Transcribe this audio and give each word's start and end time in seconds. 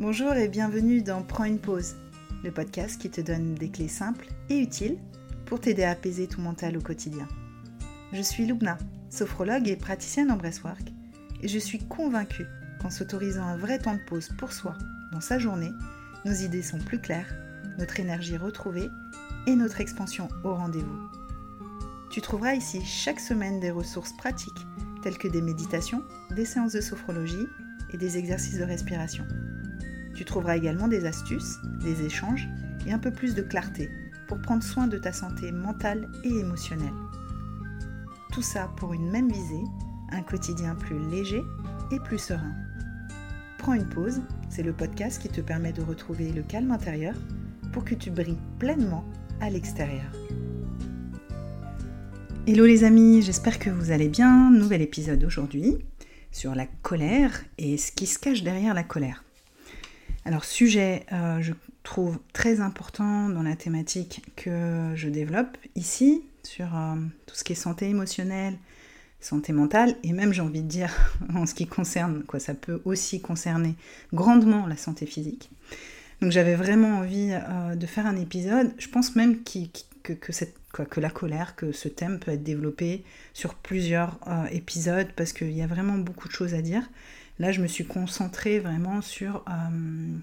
Bonjour 0.00 0.32
et 0.34 0.46
bienvenue 0.46 1.02
dans 1.02 1.24
Prends 1.24 1.42
une 1.42 1.58
pause, 1.58 1.96
le 2.44 2.52
podcast 2.52 3.02
qui 3.02 3.10
te 3.10 3.20
donne 3.20 3.56
des 3.56 3.68
clés 3.68 3.88
simples 3.88 4.28
et 4.48 4.60
utiles 4.60 4.96
pour 5.44 5.60
t'aider 5.60 5.82
à 5.82 5.90
apaiser 5.90 6.28
ton 6.28 6.40
mental 6.40 6.76
au 6.76 6.80
quotidien. 6.80 7.26
Je 8.12 8.22
suis 8.22 8.46
Lubna, 8.46 8.78
sophrologue 9.10 9.66
et 9.66 9.74
praticienne 9.74 10.30
en 10.30 10.36
breathwork, 10.36 10.92
et 11.42 11.48
je 11.48 11.58
suis 11.58 11.80
convaincue 11.80 12.46
qu'en 12.80 12.90
s'autorisant 12.90 13.42
un 13.42 13.56
vrai 13.56 13.80
temps 13.80 13.96
de 13.96 14.04
pause 14.06 14.28
pour 14.38 14.52
soi 14.52 14.76
dans 15.10 15.20
sa 15.20 15.40
journée, 15.40 15.72
nos 16.24 16.32
idées 16.32 16.62
sont 16.62 16.78
plus 16.78 17.00
claires, 17.00 17.34
notre 17.76 17.98
énergie 17.98 18.36
retrouvée 18.36 18.86
et 19.48 19.56
notre 19.56 19.80
expansion 19.80 20.28
au 20.44 20.54
rendez-vous. 20.54 21.10
Tu 22.12 22.20
trouveras 22.20 22.54
ici 22.54 22.84
chaque 22.84 23.18
semaine 23.18 23.58
des 23.58 23.72
ressources 23.72 24.16
pratiques 24.16 24.64
telles 25.02 25.18
que 25.18 25.26
des 25.26 25.42
méditations, 25.42 26.04
des 26.36 26.44
séances 26.44 26.74
de 26.74 26.80
sophrologie 26.80 27.48
et 27.92 27.96
des 27.96 28.16
exercices 28.16 28.58
de 28.58 28.64
respiration. 28.64 29.26
Tu 30.18 30.24
trouveras 30.24 30.56
également 30.56 30.88
des 30.88 31.06
astuces, 31.06 31.60
des 31.80 32.04
échanges 32.04 32.48
et 32.88 32.92
un 32.92 32.98
peu 32.98 33.12
plus 33.12 33.36
de 33.36 33.42
clarté 33.42 33.88
pour 34.26 34.42
prendre 34.42 34.64
soin 34.64 34.88
de 34.88 34.98
ta 34.98 35.12
santé 35.12 35.52
mentale 35.52 36.08
et 36.24 36.40
émotionnelle. 36.40 36.92
Tout 38.32 38.42
ça 38.42 38.68
pour 38.78 38.94
une 38.94 39.12
même 39.12 39.30
visée, 39.30 39.62
un 40.10 40.22
quotidien 40.22 40.74
plus 40.74 40.98
léger 41.08 41.40
et 41.92 42.00
plus 42.00 42.18
serein. 42.18 42.52
Prends 43.58 43.74
une 43.74 43.88
pause, 43.88 44.20
c'est 44.48 44.64
le 44.64 44.72
podcast 44.72 45.22
qui 45.22 45.28
te 45.28 45.40
permet 45.40 45.72
de 45.72 45.82
retrouver 45.82 46.32
le 46.32 46.42
calme 46.42 46.72
intérieur 46.72 47.14
pour 47.72 47.84
que 47.84 47.94
tu 47.94 48.10
brilles 48.10 48.40
pleinement 48.58 49.04
à 49.40 49.50
l'extérieur. 49.50 50.10
Hello 52.48 52.66
les 52.66 52.82
amis, 52.82 53.22
j'espère 53.22 53.60
que 53.60 53.70
vous 53.70 53.92
allez 53.92 54.08
bien. 54.08 54.50
Nouvel 54.50 54.82
épisode 54.82 55.22
aujourd'hui 55.22 55.78
sur 56.32 56.56
la 56.56 56.66
colère 56.66 57.44
et 57.56 57.78
ce 57.78 57.92
qui 57.92 58.06
se 58.06 58.18
cache 58.18 58.42
derrière 58.42 58.74
la 58.74 58.82
colère. 58.82 59.22
Alors 60.28 60.44
sujet, 60.44 61.06
euh, 61.10 61.40
je 61.40 61.54
trouve 61.84 62.18
très 62.34 62.60
important 62.60 63.30
dans 63.30 63.42
la 63.42 63.56
thématique 63.56 64.20
que 64.36 64.92
je 64.94 65.08
développe 65.08 65.56
ici 65.74 66.22
sur 66.42 66.66
euh, 66.76 66.96
tout 67.24 67.34
ce 67.34 67.42
qui 67.44 67.52
est 67.52 67.56
santé 67.56 67.88
émotionnelle, 67.88 68.58
santé 69.20 69.54
mentale 69.54 69.96
et 70.02 70.12
même 70.12 70.34
j'ai 70.34 70.42
envie 70.42 70.60
de 70.60 70.68
dire 70.68 70.94
en 71.34 71.46
ce 71.46 71.54
qui 71.54 71.66
concerne 71.66 72.24
quoi 72.24 72.40
ça 72.40 72.52
peut 72.52 72.82
aussi 72.84 73.22
concerner 73.22 73.74
grandement 74.12 74.66
la 74.66 74.76
santé 74.76 75.06
physique. 75.06 75.48
Donc 76.20 76.30
j'avais 76.30 76.56
vraiment 76.56 76.98
envie 76.98 77.30
euh, 77.32 77.74
de 77.74 77.86
faire 77.86 78.04
un 78.04 78.16
épisode. 78.16 78.74
Je 78.76 78.88
pense 78.88 79.16
même 79.16 79.38
que, 79.44 80.12
que, 80.12 80.32
cette, 80.32 80.56
que, 80.74 81.00
la 81.00 81.08
colère, 81.08 81.56
que 81.56 81.72
ce 81.72 81.88
thème 81.88 82.18
peut 82.18 82.32
être 82.32 82.44
développé 82.44 83.02
sur 83.32 83.54
plusieurs 83.54 84.18
épisodes 84.52 85.08
parce 85.16 85.32
qu'il 85.32 85.52
y 85.52 85.62
a 85.62 85.66
vraiment 85.66 85.96
beaucoup 85.96 86.28
de 86.28 86.34
choses 86.34 86.52
à 86.52 86.60
dire. 86.60 86.82
Là, 87.38 87.52
je 87.52 87.60
me 87.60 87.68
suis 87.68 87.86
concentrée 87.86 88.58
vraiment 88.58 89.00
sur 89.00 89.44
euh, 89.48 90.18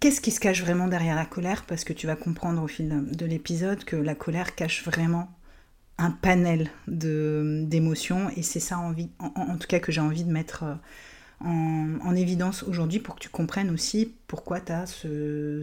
qu'est-ce 0.00 0.20
qui 0.20 0.30
se 0.30 0.40
cache 0.40 0.62
vraiment 0.62 0.88
derrière 0.88 1.16
la 1.16 1.24
colère, 1.24 1.64
parce 1.66 1.84
que 1.84 1.92
tu 1.92 2.06
vas 2.06 2.16
comprendre 2.16 2.62
au 2.62 2.68
fil 2.68 3.10
de 3.10 3.26
l'épisode 3.26 3.84
que 3.84 3.96
la 3.96 4.14
colère 4.14 4.54
cache 4.54 4.84
vraiment 4.84 5.30
un 5.98 6.10
panel 6.10 6.70
d'émotions, 6.86 8.30
et 8.36 8.42
c'est 8.42 8.60
ça 8.60 8.78
en, 8.78 9.56
tout 9.56 9.66
cas 9.66 9.78
que 9.78 9.90
j'ai 9.90 10.02
envie 10.02 10.24
de 10.24 10.30
mettre 10.30 10.64
euh, 10.64 10.74
en, 12.04 12.14
évidence 12.14 12.62
aujourd'hui 12.64 12.98
pour 12.98 13.14
que 13.14 13.20
tu 13.20 13.30
comprennes 13.30 13.70
aussi 13.70 14.14
pourquoi 14.26 14.60
tu 14.60 14.72
as 14.72 14.84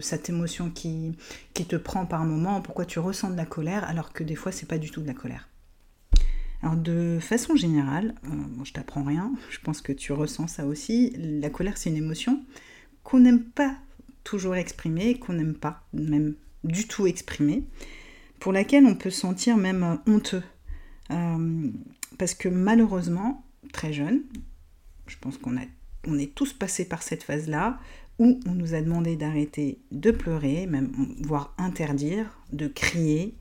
cette 0.00 0.28
émotion 0.28 0.70
qui, 0.70 1.16
qui 1.52 1.64
te 1.66 1.76
prend 1.76 2.06
par 2.06 2.24
moment, 2.24 2.60
pourquoi 2.60 2.84
tu 2.84 2.98
ressens 2.98 3.30
de 3.30 3.36
la 3.36 3.46
colère, 3.46 3.84
alors 3.84 4.12
que 4.12 4.24
des 4.24 4.34
fois, 4.34 4.50
c'est 4.50 4.66
pas 4.66 4.78
du 4.78 4.90
tout 4.90 5.02
de 5.02 5.06
la 5.06 5.14
colère. 5.14 5.48
Alors 6.64 6.76
de 6.76 7.18
façon 7.20 7.56
générale, 7.56 8.14
euh, 8.24 8.64
je 8.64 8.72
t'apprends 8.72 9.04
rien, 9.04 9.34
je 9.50 9.58
pense 9.58 9.82
que 9.82 9.92
tu 9.92 10.14
ressens 10.14 10.46
ça 10.46 10.64
aussi, 10.64 11.12
la 11.18 11.50
colère 11.50 11.76
c'est 11.76 11.90
une 11.90 11.98
émotion 11.98 12.42
qu'on 13.02 13.20
n'aime 13.20 13.44
pas 13.44 13.76
toujours 14.24 14.54
exprimer, 14.56 15.18
qu'on 15.18 15.34
n'aime 15.34 15.52
pas 15.52 15.82
même 15.92 16.36
du 16.64 16.88
tout 16.88 17.06
exprimer, 17.06 17.64
pour 18.40 18.50
laquelle 18.50 18.86
on 18.86 18.94
peut 18.94 19.10
se 19.10 19.20
sentir 19.20 19.58
même 19.58 19.82
euh, 19.82 20.10
honteux. 20.10 20.42
Euh, 21.10 21.70
parce 22.16 22.32
que 22.32 22.48
malheureusement, 22.48 23.44
très 23.74 23.92
jeune, 23.92 24.22
je 25.06 25.16
pense 25.20 25.36
qu'on 25.36 25.56
on 26.06 26.18
est 26.18 26.34
tous 26.34 26.54
passés 26.54 26.86
par 26.86 27.02
cette 27.02 27.24
phase-là, 27.24 27.78
où 28.18 28.40
on 28.46 28.54
nous 28.54 28.72
a 28.72 28.80
demandé 28.80 29.16
d'arrêter 29.16 29.80
de 29.92 30.10
pleurer, 30.10 30.66
même 30.66 30.92
voire 31.20 31.54
interdire, 31.58 32.40
de 32.54 32.68
crier, 32.68 33.34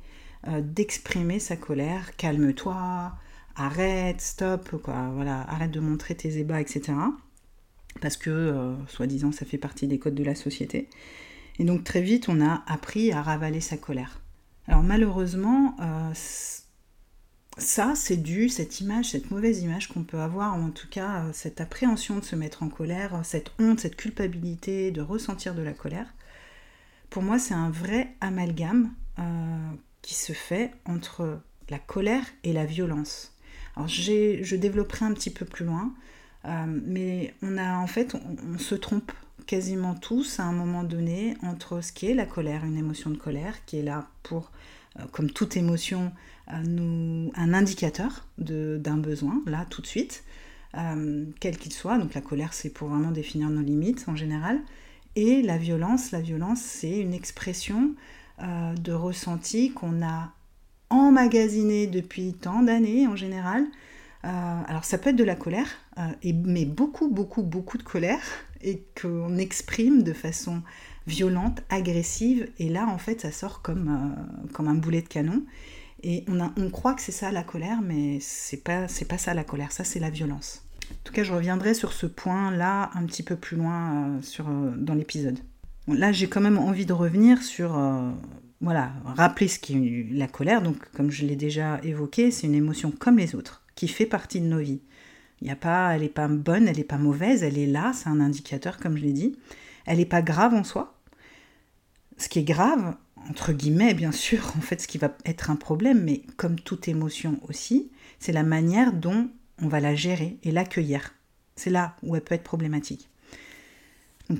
euh, 0.47 0.61
d'exprimer 0.61 1.39
sa 1.39 1.55
colère, 1.55 2.15
calme-toi, 2.17 3.13
arrête, 3.55 4.19
stop, 4.19 4.81
quoi, 4.81 5.09
voilà, 5.13 5.41
arrête 5.49 5.71
de 5.71 5.79
montrer 5.79 6.15
tes 6.15 6.37
ébats, 6.37 6.59
etc. 6.59 6.93
Parce 8.01 8.17
que, 8.17 8.29
euh, 8.29 8.75
soi-disant, 8.87 9.31
ça 9.31 9.45
fait 9.45 9.57
partie 9.57 9.87
des 9.87 9.99
codes 9.99 10.15
de 10.15 10.23
la 10.23 10.35
société. 10.35 10.89
Et 11.59 11.63
donc 11.63 11.83
très 11.83 12.01
vite, 12.01 12.27
on 12.27 12.41
a 12.41 12.63
appris 12.67 13.13
à 13.13 13.21
ravaler 13.21 13.61
sa 13.61 13.77
colère. 13.77 14.19
Alors 14.67 14.83
malheureusement, 14.83 15.77
euh, 15.79 16.11
ça, 17.57 17.93
c'est 17.95 18.17
dû, 18.17 18.49
cette 18.49 18.81
image, 18.81 19.11
cette 19.11 19.31
mauvaise 19.31 19.61
image 19.61 19.87
qu'on 19.87 20.03
peut 20.03 20.19
avoir, 20.19 20.59
ou 20.59 20.63
en 20.63 20.71
tout 20.71 20.89
cas 20.89 21.25
cette 21.31 21.61
appréhension 21.61 22.17
de 22.17 22.23
se 22.25 22.35
mettre 22.35 22.63
en 22.63 22.69
colère, 22.69 23.21
cette 23.23 23.51
honte, 23.59 23.79
cette 23.79 23.95
culpabilité 23.95 24.91
de 24.91 25.01
ressentir 25.01 25.55
de 25.55 25.61
la 25.61 25.73
colère. 25.73 26.13
Pour 27.09 27.23
moi, 27.23 27.39
c'est 27.39 27.53
un 27.53 27.69
vrai 27.69 28.15
amalgame 28.19 28.91
qui 30.03 30.13
se 30.13 30.33
fait 30.33 30.71
entre 30.85 31.39
la 31.69 31.79
colère 31.79 32.25
et 32.43 32.53
la 32.53 32.65
violence. 32.65 33.33
Alors 33.75 33.87
je 33.87 34.55
développerai 34.55 35.05
un 35.05 35.13
petit 35.13 35.31
peu 35.31 35.45
plus 35.45 35.65
loin, 35.65 35.91
euh, 36.45 36.65
mais 36.67 37.33
on 37.41 37.57
a 37.57 37.77
en 37.77 37.87
fait, 37.87 38.15
on, 38.15 38.57
se 38.57 38.75
trompe 38.75 39.11
quasiment 39.47 39.95
tous 39.95 40.39
à 40.39 40.43
un 40.43 40.51
moment 40.51 40.83
donné 40.83 41.35
entre 41.41 41.81
ce 41.81 41.91
qui 41.91 42.07
est 42.07 42.13
la 42.13 42.25
colère, 42.25 42.65
une 42.65 42.77
émotion 42.77 43.09
de 43.09 43.17
colère, 43.17 43.65
qui 43.65 43.79
est 43.79 43.83
là 43.83 44.07
pour, 44.21 44.51
euh, 44.99 45.03
comme 45.11 45.31
toute 45.31 45.57
émotion, 45.57 46.11
euh, 46.51 46.61
nous, 46.63 47.31
un 47.35 47.53
indicateur 47.53 48.27
d'un 48.37 48.97
besoin, 48.97 49.41
là 49.45 49.65
tout 49.69 49.81
de 49.81 49.87
suite, 49.87 50.23
quel 51.39 51.57
qu'il 51.57 51.71
soit. 51.71 51.99
Donc 51.99 52.15
la 52.15 52.21
colère, 52.21 52.53
c'est 52.53 52.71
pour 52.71 52.89
vraiment 52.89 53.11
définir 53.11 53.49
nos 53.49 53.61
limites 53.61 54.05
en 54.07 54.15
général. 54.15 54.59
Et 55.15 55.43
la 55.43 55.59
violence, 55.59 56.11
la 56.11 56.19
violence, 56.19 56.61
c'est 56.61 56.97
une 56.97 57.13
expression 57.13 57.93
euh, 58.41 58.73
de 58.73 58.91
ressenti 58.91 59.71
qu'on 59.71 60.03
a 60.03 60.31
emmagasiné 60.89 61.88
depuis 61.88 62.33
tant 62.33 62.63
d'années 62.63 63.07
en 63.07 63.16
général. 63.16 63.66
Euh, 64.25 64.61
alors 64.67 64.85
ça 64.85 64.97
peut 64.97 65.11
être 65.11 65.16
de 65.16 65.23
la 65.23 65.35
colère, 65.35 65.67
euh, 65.99 66.07
et, 66.23 66.33
mais 66.33 66.66
beaucoup, 66.66 67.09
beaucoup, 67.09 67.44
beaucoup 67.44 67.77
de 67.77 67.83
colère, 67.83 68.23
et 68.61 68.83
qu'on 68.99 69.38
exprime 69.38 70.01
de 70.01 70.13
façon 70.13 70.61
violente, 71.05 71.61
agressive, 71.69 72.49
et 72.57 72.69
là 72.69 72.88
en 72.88 72.97
fait 72.97 73.21
ça 73.21 73.31
sort 73.31 73.61
comme, 73.61 74.16
comme 74.53 74.67
un 74.67 74.75
boulet 74.75 75.01
de 75.01 75.07
canon. 75.07 75.44
Et 76.01 76.25
on, 76.27 76.39
a, 76.41 76.51
on 76.57 76.69
croit 76.69 76.95
que 76.95 77.01
c'est 77.01 77.11
ça 77.11 77.31
la 77.31 77.44
colère, 77.44 77.81
mais 77.81 78.17
c'est 78.19 78.63
pas, 78.63 78.88
c'est 78.88 79.05
pas 79.05 79.17
ça 79.17 79.33
la 79.33 79.44
colère, 79.44 79.71
ça 79.71 79.83
c'est 79.83 80.00
la 80.00 80.09
violence. 80.09 80.63
En 80.91 81.03
tout 81.03 81.13
cas, 81.13 81.23
je 81.23 81.33
reviendrai 81.33 81.73
sur 81.73 81.94
ce 81.94 82.05
point-là 82.07 82.91
un 82.94 83.05
petit 83.05 83.23
peu 83.23 83.35
plus 83.35 83.57
loin 83.57 84.19
sur, 84.21 84.45
dans 84.47 84.95
l'épisode 84.95 85.39
là, 85.88 86.11
j'ai 86.11 86.27
quand 86.27 86.41
même 86.41 86.57
envie 86.57 86.85
de 86.85 86.94
revenir 86.94 87.41
sur, 87.41 87.77
euh, 87.77 88.11
voilà, 88.61 88.94
rappeler 89.05 89.47
ce 89.47 89.59
qu'est 89.59 90.07
la 90.11 90.27
colère. 90.27 90.61
Donc, 90.61 90.77
comme 90.91 91.11
je 91.11 91.25
l'ai 91.25 91.35
déjà 91.35 91.79
évoqué, 91.83 92.31
c'est 92.31 92.47
une 92.47 92.55
émotion 92.55 92.91
comme 92.91 93.17
les 93.17 93.35
autres, 93.35 93.63
qui 93.75 93.88
fait 93.88 94.05
partie 94.05 94.39
de 94.39 94.45
nos 94.45 94.59
vies. 94.59 94.81
Il 95.41 95.49
a 95.49 95.55
pas, 95.55 95.94
elle 95.94 96.01
n'est 96.01 96.09
pas 96.09 96.27
bonne, 96.27 96.67
elle 96.67 96.77
n'est 96.77 96.83
pas 96.83 96.97
mauvaise, 96.97 97.44
elle 97.44 97.57
est 97.57 97.67
là, 97.67 97.91
c'est 97.94 98.07
un 98.07 98.21
indicateur, 98.21 98.77
comme 98.77 98.97
je 98.97 99.03
l'ai 99.03 99.11
dit. 99.11 99.38
Elle 99.85 99.97
n'est 99.97 100.05
pas 100.05 100.21
grave 100.21 100.53
en 100.53 100.63
soi. 100.63 100.97
Ce 102.17 102.29
qui 102.29 102.39
est 102.39 102.44
grave, 102.44 102.95
entre 103.29 103.51
guillemets, 103.51 103.94
bien 103.94 104.13
sûr, 104.13 104.53
en 104.57 104.61
fait, 104.61 104.81
ce 104.81 104.88
qui 104.88 104.97
va 104.97 105.15
être 105.25 105.50
un 105.51 105.57
problème, 105.57 106.03
mais 106.03 106.23
comme 106.38 106.59
toute 106.59 106.88
émotion 106.88 107.39
aussi, 107.50 107.91
c'est 108.19 108.31
la 108.31 108.44
manière 108.44 108.94
dont 108.94 109.29
on 109.61 109.67
va 109.67 109.81
la 109.81 109.95
gérer 109.95 110.38
et 110.44 110.51
l'accueillir. 110.51 111.13
C'est 111.55 111.69
là 111.69 111.97
où 112.03 112.15
elle 112.15 112.24
peut 112.24 112.35
être 112.35 112.44
problématique 112.44 113.09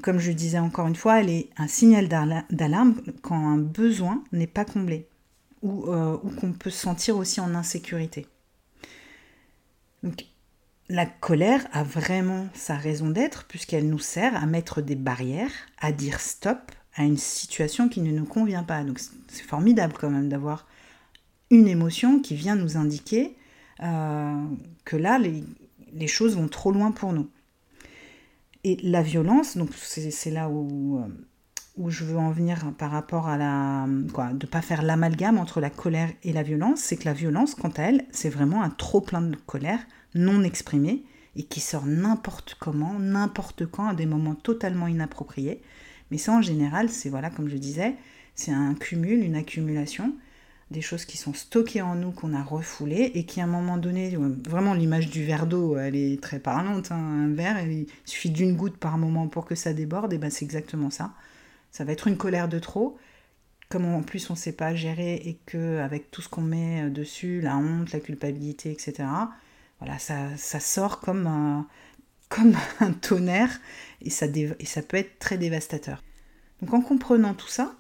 comme 0.02 0.20
je 0.20 0.32
disais 0.32 0.60
encore 0.60 0.88
une 0.88 0.96
fois, 0.96 1.20
elle 1.20 1.30
est 1.30 1.50
un 1.58 1.68
signal 1.68 2.08
d'alarme 2.50 2.96
quand 3.22 3.36
un 3.36 3.58
besoin 3.58 4.24
n'est 4.32 4.48
pas 4.48 4.66
comblé 4.66 5.08
ou, 5.62 5.88
euh, 5.88 6.18
qu'on 6.40 6.54
peut 6.54 6.70
se 6.70 6.80
sentir 6.80 7.18
aussi 7.18 7.40
en 7.40 7.56
insécurité. 7.56 8.28
Donc, 10.04 10.26
la 10.90 11.06
colère 11.06 11.66
a 11.72 11.84
vraiment 11.84 12.48
sa 12.54 12.76
raison 12.76 13.10
d'être 13.10 13.46
puisqu'elle 13.46 13.90
nous 13.90 14.00
sert 14.00 14.36
à 14.36 14.46
mettre 14.46 14.82
des 14.82 14.96
barrières, 14.96 15.52
à 15.80 15.92
dire 15.92 16.20
stop 16.20 16.72
à 16.96 17.04
une 17.04 17.18
situation 17.18 17.90
qui 17.90 18.02
ne 18.02 18.12
nous 18.12 18.26
convient 18.26 18.64
pas. 18.64 18.84
Donc 18.84 19.00
c'est 19.00 19.44
formidable 19.44 19.94
quand 20.00 20.10
même 20.10 20.30
d'avoir 20.30 20.68
une 21.50 21.68
émotion 21.68 22.20
qui 22.20 22.36
vient 22.36 22.56
nous 22.56 22.78
indiquer 22.78 23.36
euh, 23.82 24.44
que 24.86 24.98
là, 24.98 25.18
les 25.18 26.08
choses 26.08 26.36
vont 26.36 26.48
trop 26.48 26.72
loin 26.72 26.92
pour 26.92 27.14
nous. 27.14 27.30
Et 28.64 28.78
la 28.82 29.02
violence, 29.02 29.58
donc 29.58 29.70
c'est 29.74 30.32
là 30.32 30.50
où, 30.50 31.00
euh, 31.00 31.08
où 31.76 31.90
je 31.90 32.06
veux 32.06 32.18
en 32.18 32.32
venir 32.32 32.74
par 32.78 32.92
rapport 32.92 33.28
à 33.28 33.38
la. 33.38 33.88
Quoi, 34.14 34.30
de 34.30 34.46
ne 34.46 34.50
pas 34.50 34.62
faire 34.62 34.84
l'amalgame 34.84 35.38
entre 35.38 35.60
la 35.60 35.70
colère 35.70 36.10
et 36.24 36.32
la 36.32 36.44
violence, 36.44 36.80
c'est 36.80 36.96
que 36.96 37.06
la 37.06 37.14
violence, 37.14 37.56
quant 37.56 37.72
à 37.76 37.84
elle, 37.84 38.06
c'est 38.12 38.30
vraiment 38.30 38.64
un 38.64 38.70
trop 38.70 39.02
plein 39.02 39.22
de 39.22 39.36
colère 39.36 39.80
non 40.16 40.44
exprimée 40.44 41.04
et 41.36 41.44
qui 41.44 41.60
sort 41.60 41.86
n'importe 41.86 42.56
comment, 42.60 43.00
n'importe 43.00 43.66
quand, 43.66 43.88
à 43.88 43.94
des 43.94 44.06
moments 44.06 44.36
totalement 44.36 44.88
inappropriés. 44.88 45.62
Mais 46.12 46.18
ça, 46.18 46.34
en 46.34 46.42
général, 46.42 46.90
c'est, 46.90 47.10
voilà, 47.10 47.30
comme 47.30 47.50
je 47.50 47.58
disais, 47.58 47.96
c'est 48.36 48.52
un 48.52 48.76
cumul, 48.76 49.24
une 49.24 49.36
accumulation 49.36 50.14
des 50.72 50.82
choses 50.82 51.06
qui 51.06 51.18
sont 51.18 51.34
stockées 51.34 51.82
en 51.82 51.96
nous, 51.96 52.12
qu'on 52.12 52.34
a 52.34 52.44
refoulées, 52.44 53.12
et 53.14 53.26
qui 53.26 53.42
à 53.42 53.44
un 53.44 53.48
moment 53.48 53.78
donné, 53.78 54.18
vraiment 54.48 54.74
l'image 54.74 55.10
du 55.10 55.24
verre 55.24 55.46
d'eau, 55.46 55.78
elle 55.78 55.96
est 55.96 56.22
très 56.22 56.40
parlante, 56.40 56.92
hein, 56.92 56.98
un 56.98 57.34
verre, 57.34 57.66
il 57.66 57.88
suffit 58.06 58.32
d'une 58.32 58.56
goutte 58.56 58.78
par 58.78 58.98
moment 58.98 59.28
pour 59.28 59.46
que 59.46 59.56
ça 59.56 59.74
déborde, 59.74 60.14
et 60.14 60.18
ben 60.18 60.30
c'est 60.30 60.46
exactement 60.46 60.90
ça. 60.90 61.14
Ça 61.72 61.84
va 61.84 61.92
être 61.92 62.08
une 62.08 62.18
colère 62.18 62.48
de 62.48 62.60
trop, 62.60 62.98
comme 63.70 63.86
en 63.86 64.04
plus 64.04 64.30
on 64.30 64.34
ne 64.34 64.38
sait 64.38 64.52
pas 64.54 64.74
gérer, 64.76 65.16
et 65.16 65.40
que 65.46 65.80
avec 65.80 66.12
tout 66.12 66.22
ce 66.22 66.30
qu'on 66.30 66.42
met 66.42 66.90
dessus, 66.90 67.42
la 67.42 67.58
honte, 67.58 67.92
la 67.92 68.00
culpabilité, 68.00 68.72
etc., 68.72 69.08
voilà, 69.80 70.00
ça, 70.00 70.36
ça 70.38 70.60
sort 70.60 71.02
comme 71.02 71.28
un, 71.28 71.68
comme 72.30 72.56
un 72.80 72.94
tonnerre, 72.94 73.60
et 74.02 74.10
ça, 74.10 74.28
et 74.28 74.66
ça 74.66 74.82
peut 74.82 74.98
être 74.98 75.20
très 75.20 75.38
dévastateur. 75.38 76.04
Donc 76.62 76.74
en 76.74 76.82
comprenant 76.82 77.34
tout 77.34 77.48
ça, 77.48 77.76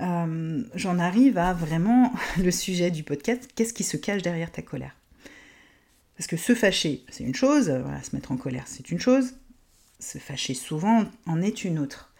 euh, 0.00 0.62
j'en 0.74 0.98
arrive 0.98 1.38
à 1.38 1.52
vraiment 1.52 2.12
le 2.38 2.50
sujet 2.50 2.90
du 2.90 3.02
podcast, 3.02 3.48
qu'est-ce 3.54 3.72
qui 3.72 3.84
se 3.84 3.96
cache 3.96 4.22
derrière 4.22 4.52
ta 4.52 4.62
colère? 4.62 4.96
Parce 6.16 6.26
que 6.26 6.36
se 6.36 6.54
fâcher, 6.54 7.04
c'est 7.08 7.24
une 7.24 7.34
chose, 7.34 7.66
se 7.66 8.14
mettre 8.14 8.32
en 8.32 8.36
colère, 8.36 8.64
c'est 8.66 8.90
une 8.90 9.00
chose, 9.00 9.34
se 9.98 10.18
fâcher 10.18 10.54
souvent 10.54 11.04
en 11.26 11.40
est 11.40 11.64
une 11.64 11.78
autre. 11.78 12.12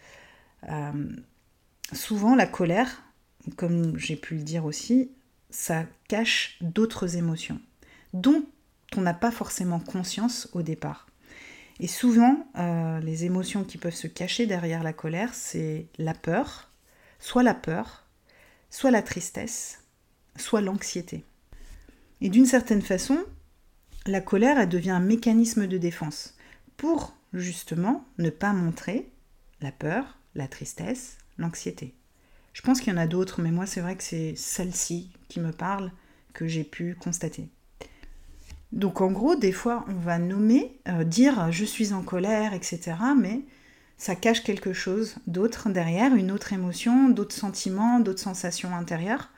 Euh, 0.69 1.15
souvent, 1.93 2.35
la 2.35 2.47
colère, 2.47 3.03
comme 3.57 3.97
j'ai 3.97 4.15
pu 4.15 4.35
le 4.35 4.43
dire 4.43 4.65
aussi, 4.65 5.11
ça 5.49 5.85
cache 6.07 6.57
d'autres 6.61 7.15
émotions, 7.17 7.59
dont 8.13 8.43
on 8.97 9.01
n'a 9.01 9.13
pas 9.13 9.31
forcément 9.31 9.79
conscience 9.79 10.49
au 10.53 10.61
départ. 10.61 11.07
Et 11.79 11.87
souvent, 11.87 12.47
euh, 12.57 12.99
les 12.99 13.25
émotions 13.25 13.63
qui 13.63 13.77
peuvent 13.77 13.95
se 13.95 14.07
cacher 14.07 14.45
derrière 14.45 14.83
la 14.83 14.93
colère, 14.93 15.33
c'est 15.33 15.87
la 15.97 16.13
peur, 16.13 16.70
soit 17.21 17.43
la 17.43 17.53
peur, 17.53 18.05
soit 18.69 18.91
la 18.91 19.01
tristesse, 19.01 19.83
soit 20.35 20.59
l'anxiété. 20.59 21.23
Et 22.19 22.29
d'une 22.29 22.45
certaine 22.45 22.81
façon, 22.81 23.17
la 24.05 24.19
colère, 24.19 24.59
elle 24.59 24.67
devient 24.67 24.91
un 24.91 24.99
mécanisme 24.99 25.67
de 25.67 25.77
défense 25.77 26.35
pour 26.75 27.15
justement 27.33 28.05
ne 28.17 28.29
pas 28.29 28.51
montrer 28.51 29.09
la 29.61 29.71
peur, 29.71 30.17
la 30.35 30.47
tristesse, 30.47 31.17
l'anxiété. 31.37 31.93
Je 32.53 32.61
pense 32.61 32.81
qu'il 32.81 32.91
y 32.91 32.95
en 32.95 32.99
a 32.99 33.07
d'autres, 33.07 33.41
mais 33.41 33.51
moi 33.51 33.65
c'est 33.65 33.79
vrai 33.79 33.95
que 33.95 34.03
c'est 34.03 34.35
celle-ci 34.35 35.11
qui 35.29 35.39
me 35.39 35.51
parle, 35.51 35.91
que 36.33 36.47
j'ai 36.47 36.63
pu 36.63 36.95
constater. 36.95 37.47
Donc 38.71 39.01
en 39.01 39.11
gros, 39.11 39.35
des 39.35 39.51
fois, 39.51 39.85
on 39.89 39.99
va 39.99 40.17
nommer, 40.17 40.79
euh, 40.87 41.03
dire 41.03 41.51
je 41.51 41.65
suis 41.65 41.93
en 41.93 42.03
colère, 42.03 42.53
etc. 42.53 42.95
Mais 43.17 43.41
ça 44.01 44.15
cache 44.15 44.41
quelque 44.41 44.73
chose 44.73 45.17
d'autre 45.27 45.69
derrière, 45.69 46.15
une 46.15 46.31
autre 46.31 46.53
émotion, 46.53 47.09
d'autres 47.09 47.35
sentiments, 47.35 47.99
d'autres 47.99 48.19
sensations 48.19 48.75
intérieures. 48.75 49.29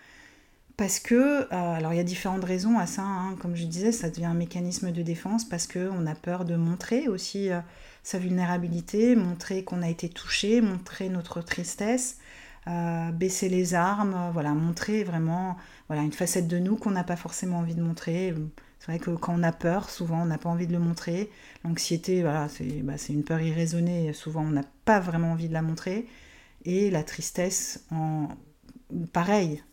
Parce 0.77 1.01
que, 1.01 1.13
euh, 1.42 1.48
alors 1.51 1.92
il 1.92 1.98
y 1.98 2.00
a 2.00 2.06
différentes 2.06 2.45
raisons 2.45 2.80
à 2.80 2.88
ça, 2.88 3.01
hein. 3.01 3.36
comme 3.42 3.57
je 3.57 3.65
disais, 3.65 3.92
ça 3.92 4.10
devient 4.10 4.24
un 4.24 4.33
mécanisme 4.33 4.94
de 4.94 5.01
défense 5.01 5.44
parce 5.44 5.68
qu'on 5.68 6.07
a 6.07 6.15
peur 6.15 6.45
de 6.45 6.56
montrer 6.56 7.10
aussi 7.10 7.51
euh, 7.51 7.60
sa 8.04 8.19
vulnérabilité, 8.19 9.18
montrer 9.18 9.65
qu'on 9.65 9.81
a 9.81 9.89
été 9.89 10.07
touché, 10.07 10.62
montrer 10.62 11.09
notre 11.09 11.42
tristesse, 11.42 12.19
euh, 12.68 13.12
baisser 13.12 13.50
les 13.50 13.74
armes, 13.74 14.30
voilà, 14.31 14.54
montrer 14.54 15.04
vraiment 15.04 15.57
voilà, 15.89 16.04
une 16.04 16.13
facette 16.13 16.48
de 16.48 16.57
nous 16.57 16.77
qu'on 16.77 16.92
n'a 16.92 17.04
pas 17.04 17.18
forcément 17.18 17.57
envie 17.57 17.75
de 17.75 17.83
montrer. 17.83 18.33
C'est 18.83 18.91
vrai 18.91 19.00
que 19.00 19.12
quand 19.12 19.33
on 19.33 19.44
a 19.44 19.53
peur, 19.53 19.89
souvent 19.89 20.24
on 20.24 20.25
n'a 20.25 20.38
pas 20.38 20.50
envie 20.50 20.68
de 20.68 20.74
le 20.74 20.80
montrer. 20.80 21.31
L'anxiété, 21.63 22.21
voilà, 22.21 22.50
bah, 22.83 22.97
c'est 22.97 23.13
une 23.13 23.24
peur 23.24 23.39
irraisonnée, 23.39 24.12
souvent 24.12 24.41
on 24.41 24.50
n'a 24.50 24.65
pas 24.83 25.00
vraiment 25.00 25.31
envie 25.31 25.47
de 25.47 25.53
la 25.53 25.62
montrer. 25.62 26.06
Et 26.65 26.91
la 26.91 27.01
tristesse, 27.03 27.85
pareil. 29.13 29.63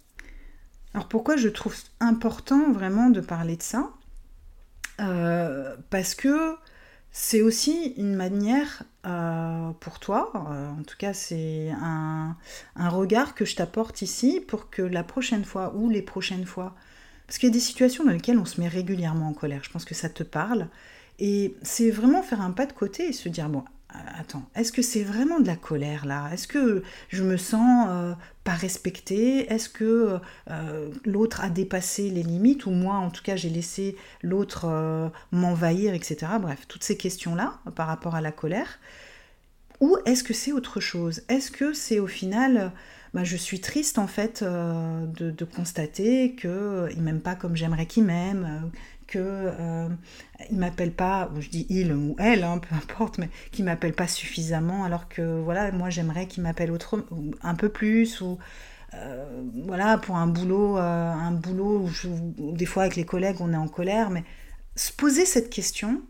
Alors 0.94 1.08
pourquoi 1.08 1.36
je 1.36 1.48
trouve 1.48 1.74
important 1.98 2.70
vraiment 2.70 3.10
de 3.10 3.20
parler 3.20 3.56
de 3.56 3.64
ça? 3.64 3.90
Euh, 5.00 5.74
Parce 5.90 6.14
que 6.14 6.54
c'est 7.10 7.42
aussi 7.42 7.94
une 7.96 8.14
manière 8.14 8.84
euh, 9.06 9.70
pour 9.80 9.98
toi, 9.98 10.30
euh, 10.52 10.70
en 10.70 10.84
tout 10.84 10.96
cas 10.96 11.14
c'est 11.14 11.72
un, 11.82 12.36
regard 12.76 13.34
que 13.34 13.44
je 13.44 13.56
t'apporte 13.56 14.02
ici 14.02 14.40
pour 14.46 14.70
que 14.70 14.82
la 14.82 15.02
prochaine 15.02 15.44
fois 15.44 15.74
ou 15.74 15.90
les 15.90 16.02
prochaines 16.02 16.46
fois 16.46 16.76
parce 17.30 17.38
qu'il 17.38 17.48
y 17.48 17.52
a 17.52 17.54
des 17.54 17.60
situations 17.60 18.02
dans 18.02 18.10
lesquelles 18.10 18.40
on 18.40 18.44
se 18.44 18.60
met 18.60 18.66
régulièrement 18.66 19.28
en 19.28 19.32
colère. 19.32 19.62
Je 19.62 19.70
pense 19.70 19.84
que 19.84 19.94
ça 19.94 20.08
te 20.08 20.24
parle. 20.24 20.66
Et 21.20 21.54
c'est 21.62 21.92
vraiment 21.92 22.24
faire 22.24 22.40
un 22.40 22.50
pas 22.50 22.66
de 22.66 22.72
côté 22.72 23.06
et 23.06 23.12
se 23.12 23.28
dire, 23.28 23.48
bon, 23.48 23.62
attends, 24.18 24.42
est-ce 24.56 24.72
que 24.72 24.82
c'est 24.82 25.04
vraiment 25.04 25.38
de 25.38 25.46
la 25.46 25.54
colère 25.54 26.06
là? 26.06 26.28
Est-ce 26.32 26.48
que 26.48 26.82
je 27.08 27.22
me 27.22 27.36
sens 27.36 27.86
euh, 27.88 28.14
pas 28.42 28.54
respectée? 28.54 29.48
Est-ce 29.48 29.68
que 29.68 30.18
euh, 30.50 30.90
l'autre 31.04 31.40
a 31.44 31.50
dépassé 31.50 32.10
les 32.10 32.24
limites? 32.24 32.66
Ou 32.66 32.72
moi, 32.72 32.96
en 32.96 33.10
tout 33.10 33.22
cas, 33.22 33.36
j'ai 33.36 33.48
laissé 33.48 33.94
l'autre 34.24 34.64
euh, 34.64 35.08
m'envahir, 35.30 35.94
etc. 35.94 36.32
Bref, 36.40 36.66
toutes 36.66 36.82
ces 36.82 36.96
questions-là 36.96 37.60
par 37.76 37.86
rapport 37.86 38.16
à 38.16 38.20
la 38.20 38.32
colère. 38.32 38.80
Ou 39.78 39.96
est-ce 40.04 40.24
que 40.24 40.34
c'est 40.34 40.50
autre 40.50 40.80
chose? 40.80 41.22
Est-ce 41.28 41.52
que 41.52 41.74
c'est 41.74 42.00
au 42.00 42.08
final 42.08 42.72
bah, 43.12 43.24
je 43.24 43.36
suis 43.36 43.60
triste 43.60 43.98
en 43.98 44.06
fait 44.06 44.42
euh, 44.42 45.04
de, 45.06 45.44
constater 45.44 46.36
qu'il 46.36 46.50
euh, 46.50 46.94
ne 46.94 47.02
m'aime 47.02 47.20
pas 47.20 47.34
comme 47.34 47.56
j'aimerais 47.56 47.86
qu'il 47.86 48.04
m'aime, 48.04 48.62
euh, 48.62 49.88
qu'il 50.48 50.54
ne 50.54 50.60
m'appelle 50.60 50.92
pas, 50.92 51.28
je 51.40 51.48
dis 51.48 51.66
il 51.68 51.92
ou 51.92 52.14
elle, 52.18 52.44
hein, 52.44 52.58
peu 52.58 52.74
importe, 52.74 53.18
mais 53.18 53.28
qu'il 53.50 53.64
ne 53.64 53.70
m'appelle 53.70 53.94
pas 53.94 54.06
suffisamment, 54.06 54.84
alors 54.84 55.08
que 55.08 55.40
voilà, 55.40 55.72
moi 55.72 55.90
j'aimerais 55.90 56.26
qu'il 56.26 56.44
m'appelle 56.44 56.72
un 57.42 57.54
peu 57.56 57.68
plus, 57.68 58.20
ou 58.20 58.38
voilà, 59.64 59.98
pour 59.98 60.16
un 60.16 60.26
boulot, 60.28 60.76
un 60.76 61.32
boulot 61.32 61.88
où, 61.88 62.52
des 62.52 62.66
fois 62.66 62.84
avec 62.84 62.96
les 62.96 63.04
collègues 63.04 63.36
on 63.40 63.52
est 63.52 63.56
en 63.56 63.68
colère, 63.68 64.10
mais 64.10 64.22
se 64.76 64.92
poser 64.92 65.24
cette 65.26 65.50
question, 65.50 66.02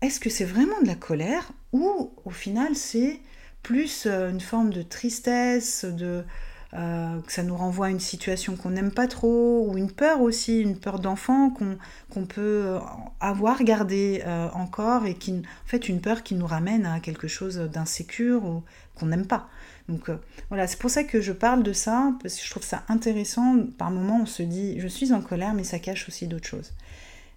est-ce 0.00 0.20
que 0.20 0.30
c'est 0.30 0.44
vraiment 0.44 0.80
de 0.82 0.86
la 0.86 0.94
colère 0.94 1.50
ou 1.72 2.12
au 2.24 2.30
final 2.30 2.76
c'est 2.76 3.20
plus 3.68 4.06
euh, 4.06 4.30
une 4.30 4.40
forme 4.40 4.72
de 4.72 4.80
tristesse, 4.80 5.84
de, 5.84 6.24
euh, 6.72 7.20
ça 7.28 7.42
nous 7.42 7.54
renvoie 7.54 7.88
à 7.88 7.90
une 7.90 8.00
situation 8.00 8.56
qu'on 8.56 8.70
n'aime 8.70 8.90
pas 8.90 9.06
trop, 9.06 9.68
ou 9.68 9.76
une 9.76 9.92
peur 9.92 10.22
aussi, 10.22 10.62
une 10.62 10.78
peur 10.78 10.98
d'enfant 10.98 11.50
qu'on 11.50 12.24
peut 12.24 12.62
euh, 12.64 12.78
avoir 13.20 13.62
gardée 13.64 14.24
encore, 14.54 15.04
et 15.04 15.12
qui, 15.12 15.32
en 15.32 15.66
fait, 15.66 15.90
une 15.90 16.00
peur 16.00 16.22
qui 16.22 16.34
nous 16.34 16.46
ramène 16.46 16.86
à 16.86 16.98
quelque 17.00 17.28
chose 17.28 17.58
d'insécure 17.58 18.42
ou 18.46 18.62
qu'on 18.94 19.06
n'aime 19.06 19.26
pas. 19.26 19.50
Donc 19.90 20.10
voilà, 20.48 20.66
c'est 20.66 20.78
pour 20.78 20.88
ça 20.88 21.04
que 21.04 21.20
je 21.20 21.32
parle 21.32 21.62
de 21.62 21.74
ça, 21.74 22.14
parce 22.22 22.36
que 22.36 22.44
je 22.46 22.50
trouve 22.50 22.64
ça 22.64 22.84
intéressant. 22.88 23.58
Par 23.76 23.90
moments, 23.90 24.20
on 24.22 24.26
se 24.26 24.42
dit, 24.42 24.80
je 24.80 24.88
suis 24.88 25.12
en 25.12 25.20
colère, 25.20 25.52
mais 25.52 25.64
ça 25.64 25.78
cache 25.78 26.08
aussi 26.08 26.26
d'autres 26.26 26.48
choses. 26.48 26.72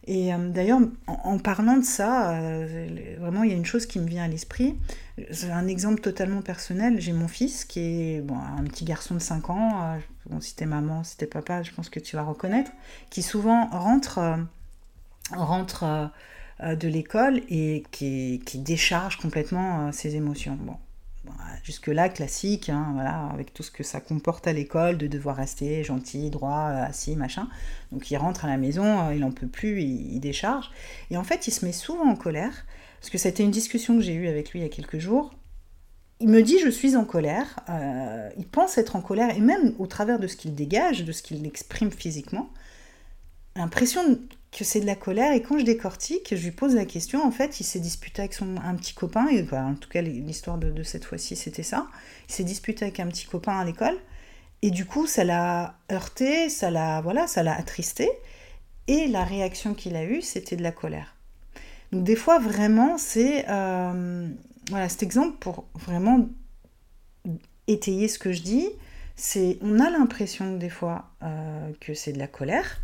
Et 0.07 0.33
euh, 0.33 0.49
d'ailleurs, 0.49 0.79
en, 1.07 1.37
parlant 1.37 1.77
de 1.77 1.83
ça, 1.83 2.31
euh, 2.31 3.15
vraiment, 3.19 3.43
il 3.43 3.51
y 3.51 3.53
a 3.53 3.57
une 3.57 3.65
chose 3.65 3.85
qui 3.85 3.99
me 3.99 4.07
vient 4.07 4.23
à 4.23 4.27
l'esprit. 4.27 4.75
C'est 5.31 5.51
un 5.51 5.67
exemple 5.67 6.01
totalement 6.01 6.41
personnel. 6.41 6.99
J'ai 6.99 7.13
mon 7.13 7.27
fils 7.27 7.65
qui 7.65 7.79
est 8.15 8.21
bon, 8.21 8.37
un 8.37 8.63
petit 8.63 8.83
garçon 8.83 9.13
de 9.13 9.19
5 9.19 9.49
ans. 9.51 9.83
Euh, 9.83 9.99
bon, 10.27 10.41
si 10.41 10.55
t'es 10.55 10.65
maman, 10.65 11.03
si 11.03 11.17
t'es 11.17 11.27
papa, 11.27 11.61
je 11.61 11.71
pense 11.71 11.89
que 11.89 11.99
tu 11.99 12.15
vas 12.15 12.23
reconnaître. 12.23 12.71
Qui 13.11 13.21
souvent 13.21 13.67
rentre, 13.67 14.19
rentre 15.31 16.11
de 16.61 16.87
l'école 16.87 17.41
et 17.49 17.83
qui, 17.91 18.41
qui, 18.45 18.57
décharge 18.57 19.17
complètement 19.17 19.91
ses 19.91 20.15
émotions. 20.15 20.57
Bon, 20.59 20.77
Jusque-là, 21.63 22.09
classique, 22.09 22.69
hein, 22.69 22.91
voilà, 22.95 23.27
avec 23.31 23.53
tout 23.53 23.61
ce 23.61 23.69
que 23.69 23.83
ça 23.83 24.01
comporte 24.01 24.47
à 24.47 24.53
l'école, 24.53 24.97
de 24.97 25.05
devoir 25.05 25.35
rester 25.35 25.83
gentil, 25.83 26.31
droit, 26.31 26.69
euh, 26.71 26.83
assis, 26.83 27.15
machin. 27.15 27.47
Donc 27.91 28.09
il 28.09 28.17
rentre 28.17 28.45
à 28.45 28.47
la 28.47 28.57
maison, 28.57 29.07
euh, 29.07 29.13
il 29.13 29.19
n'en 29.19 29.31
peut 29.31 29.47
plus, 29.47 29.81
il, 29.83 30.19
décharge. 30.19 30.71
Et 31.11 31.17
en 31.17 31.23
fait, 31.23 31.47
il 31.47 31.51
se 31.51 31.63
met 31.63 31.71
souvent 31.71 32.09
en 32.09 32.15
colère, 32.15 32.65
parce 32.99 33.11
que 33.11 33.19
c'était 33.19 33.43
une 33.43 33.51
discussion 33.51 33.95
que 33.95 34.01
j'ai 34.01 34.13
eue 34.13 34.27
avec 34.27 34.51
lui 34.51 34.59
il 34.59 34.63
y 34.63 34.65
a 34.65 34.69
quelques 34.69 34.97
jours. 34.97 35.35
Il 36.19 36.29
me 36.29 36.41
dit 36.41 36.57
je 36.59 36.69
suis 36.69 36.95
en 36.95 37.05
colère, 37.05 37.59
euh, 37.69 38.29
il 38.37 38.47
pense 38.47 38.79
être 38.79 38.95
en 38.95 39.01
colère, 39.01 39.35
et 39.35 39.41
même 39.41 39.75
au 39.77 39.85
travers 39.85 40.17
de 40.17 40.25
ce 40.25 40.35
qu'il 40.35 40.55
dégage, 40.55 41.05
de 41.05 41.11
ce 41.11 41.21
qu'il 41.21 41.45
exprime 41.45 41.91
physiquement, 41.91 42.49
l'impression 43.55 44.19
que 44.51 44.63
c'est 44.63 44.81
de 44.81 44.85
la 44.85 44.95
colère. 44.95 45.33
Et 45.33 45.41
quand 45.41 45.57
je 45.57 45.63
décortique, 45.63 46.35
je 46.35 46.43
lui 46.43 46.51
pose 46.51 46.75
la 46.75 46.85
question, 46.85 47.25
en 47.25 47.31
fait, 47.31 47.59
il 47.59 47.63
s'est 47.63 47.79
disputé 47.79 48.21
avec 48.21 48.33
son, 48.33 48.57
un 48.57 48.75
petit 48.75 48.93
copain, 48.93 49.27
et, 49.29 49.45
en 49.53 49.75
tout 49.75 49.89
cas 49.89 50.01
l'histoire 50.01 50.57
de, 50.57 50.83
cette 50.83 51.05
fois-ci 51.05 51.35
c'était 51.35 51.63
ça, 51.63 51.87
il 52.29 52.33
s'est 52.33 52.43
disputé 52.43 52.85
avec 52.85 52.99
un 52.99 53.07
petit 53.07 53.25
copain 53.25 53.57
à 53.57 53.65
l'école, 53.65 53.97
et 54.61 54.71
du 54.71 54.85
coup 54.85 55.07
ça 55.07 55.23
l'a 55.23 55.75
heurté, 55.91 56.49
ça 56.49 56.69
l'a 56.69 57.01
voilà, 57.01 57.27
ça 57.27 57.43
l'a 57.43 57.55
attristé, 57.55 58.09
et 58.87 59.07
la 59.07 59.23
réaction 59.23 59.73
qu'il 59.73 59.95
a 59.95 60.03
eue, 60.03 60.21
c'était 60.21 60.57
de 60.57 60.63
la 60.63 60.71
colère. 60.71 61.15
Donc 61.91 62.03
des 62.03 62.15
fois, 62.15 62.39
vraiment, 62.39 62.97
c'est... 62.97 63.45
Euh, 63.49 64.27
voilà, 64.69 64.87
cet 64.89 65.03
exemple 65.03 65.37
pour 65.39 65.65
vraiment 65.75 66.29
étayer 67.67 68.07
ce 68.07 68.19
que 68.19 68.31
je 68.31 68.41
dis, 68.41 68.69
c'est 69.15 69.57
on 69.61 69.79
a 69.79 69.89
l'impression 69.89 70.55
des 70.55 70.69
fois 70.69 71.09
euh, 71.23 71.71
que 71.79 71.93
c'est 71.93 72.13
de 72.13 72.19
la 72.19 72.27
colère, 72.27 72.79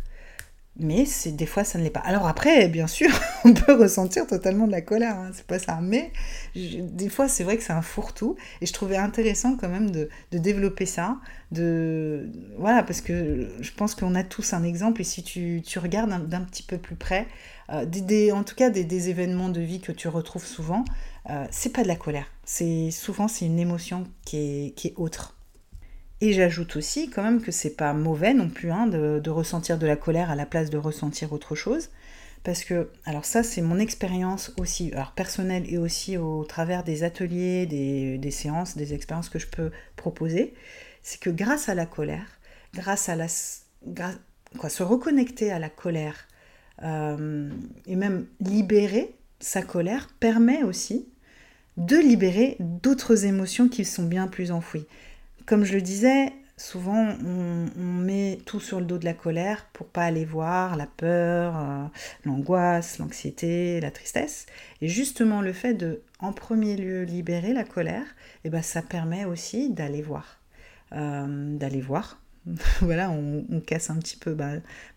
mais 0.78 1.04
c'est 1.04 1.32
des 1.32 1.46
fois 1.46 1.64
ça 1.64 1.78
ne 1.78 1.84
l'est 1.84 1.90
pas. 1.90 2.00
Alors 2.00 2.26
après, 2.26 2.68
bien 2.68 2.86
sûr, 2.86 3.10
on 3.44 3.52
peut 3.52 3.74
ressentir 3.74 4.26
totalement 4.26 4.66
de 4.66 4.72
la 4.72 4.80
colère, 4.80 5.16
hein, 5.16 5.30
c'est 5.32 5.46
pas 5.46 5.58
ça. 5.58 5.80
Mais 5.82 6.12
des 6.54 7.08
fois, 7.08 7.28
c'est 7.28 7.44
vrai 7.44 7.56
que 7.56 7.62
c'est 7.62 7.72
un 7.72 7.82
fourre-tout, 7.82 8.36
et 8.60 8.66
je 8.66 8.72
trouvais 8.72 8.96
intéressant 8.96 9.56
quand 9.56 9.68
même 9.68 9.90
de, 9.90 10.08
développer 10.32 10.86
ça, 10.86 11.18
de 11.52 12.30
voilà, 12.58 12.82
parce 12.82 13.00
que 13.00 13.48
je 13.60 13.70
pense 13.72 13.94
qu'on 13.94 14.14
a 14.14 14.24
tous 14.24 14.52
un 14.52 14.62
exemple, 14.62 15.00
et 15.00 15.04
si 15.04 15.22
tu, 15.22 15.62
regardes 15.78 16.28
d'un 16.28 16.42
petit 16.42 16.62
peu 16.62 16.78
plus 16.78 16.96
près, 16.96 17.26
euh, 17.70 18.32
en 18.32 18.44
tout 18.44 18.54
cas 18.54 18.70
des, 18.70 19.08
événements 19.08 19.48
de 19.48 19.60
vie 19.60 19.80
que 19.80 19.92
tu 19.92 20.08
retrouves 20.08 20.46
souvent, 20.46 20.84
euh, 21.30 21.46
c'est 21.50 21.72
pas 21.72 21.82
de 21.82 21.88
la 21.88 21.96
colère. 21.96 22.26
C'est 22.44 22.90
souvent 22.90 23.28
c'est 23.28 23.46
une 23.46 23.58
émotion 23.58 24.06
qui 24.24 24.74
est 24.82 24.94
autre. 24.96 25.37
Et 26.20 26.32
j'ajoute 26.32 26.76
aussi 26.76 27.10
quand 27.10 27.22
même 27.22 27.40
que 27.40 27.52
c'est 27.52 27.76
pas 27.76 27.92
mauvais 27.92 28.34
non 28.34 28.48
plus 28.48 28.72
hein, 28.72 28.86
de, 28.86 29.30
ressentir 29.30 29.78
de 29.78 29.86
la 29.86 29.96
colère 29.96 30.30
à 30.30 30.34
la 30.34 30.46
place 30.46 30.70
de 30.70 30.78
ressentir 30.78 31.32
autre 31.32 31.54
chose. 31.54 31.90
Parce 32.44 32.64
que, 32.64 32.90
alors 33.04 33.24
ça 33.24 33.42
c'est 33.42 33.62
mon 33.62 33.78
expérience 33.78 34.52
aussi, 34.58 34.92
alors 34.92 35.12
personnelle 35.12 35.64
et 35.68 35.78
aussi 35.78 36.16
au 36.16 36.44
travers 36.44 36.82
des 36.84 37.02
ateliers, 37.02 37.66
des, 37.66 38.30
séances, 38.30 38.76
des 38.76 38.94
expériences 38.94 39.28
que 39.28 39.38
je 39.38 39.48
peux 39.48 39.70
proposer, 39.96 40.54
c'est 41.02 41.20
que 41.20 41.30
grâce 41.30 41.68
à 41.68 41.74
la 41.74 41.86
colère, 41.86 42.26
grâce 42.74 43.08
à 43.08 43.16
la... 43.16 43.28
se 43.28 44.82
reconnecter 44.82 45.50
à 45.52 45.58
la 45.58 45.68
colère 45.68 46.26
euh, 46.82 47.50
et 47.86 47.96
même 47.96 48.26
libérer 48.40 49.14
sa 49.40 49.62
colère 49.62 50.08
permet 50.20 50.62
aussi 50.62 51.08
de 51.76 51.96
libérer 51.96 52.56
d'autres 52.58 53.24
émotions 53.24 53.68
qui 53.68 53.84
sont 53.84 54.04
bien 54.04 54.26
plus 54.26 54.50
enfouies. 54.50 54.86
Comme 55.48 55.64
je 55.64 55.72
le 55.72 55.80
disais, 55.80 56.30
souvent 56.58 57.16
on, 57.24 57.82
met 57.82 58.38
tout 58.44 58.60
sur 58.60 58.80
le 58.80 58.84
dos 58.84 58.98
de 58.98 59.06
la 59.06 59.14
colère 59.14 59.64
pour 59.72 59.86
pas 59.86 60.04
aller 60.04 60.26
voir 60.26 60.76
la 60.76 60.84
peur, 60.84 61.56
euh, 61.56 61.86
l'angoisse, 62.26 62.98
l'anxiété, 62.98 63.80
la 63.80 63.90
tristesse. 63.90 64.44
Et 64.82 64.88
justement 64.88 65.40
le 65.40 65.54
fait 65.54 65.72
de, 65.72 66.02
en 66.18 66.34
premier 66.34 66.76
lieu, 66.76 67.04
libérer 67.04 67.54
la 67.54 67.64
colère, 67.64 68.04
eh 68.44 68.50
ben, 68.50 68.60
ça 68.60 68.82
permet 68.82 69.24
aussi 69.24 69.70
d'aller 69.70 70.02
voir. 70.02 70.38
Euh, 70.92 71.56
d'aller 71.56 71.80
voir. 71.80 72.20
voilà, 72.82 73.10
on, 73.10 73.62
casse 73.66 73.88
un 73.88 73.96
petit 73.96 74.18
peu. 74.18 74.34
Bah, 74.34 74.50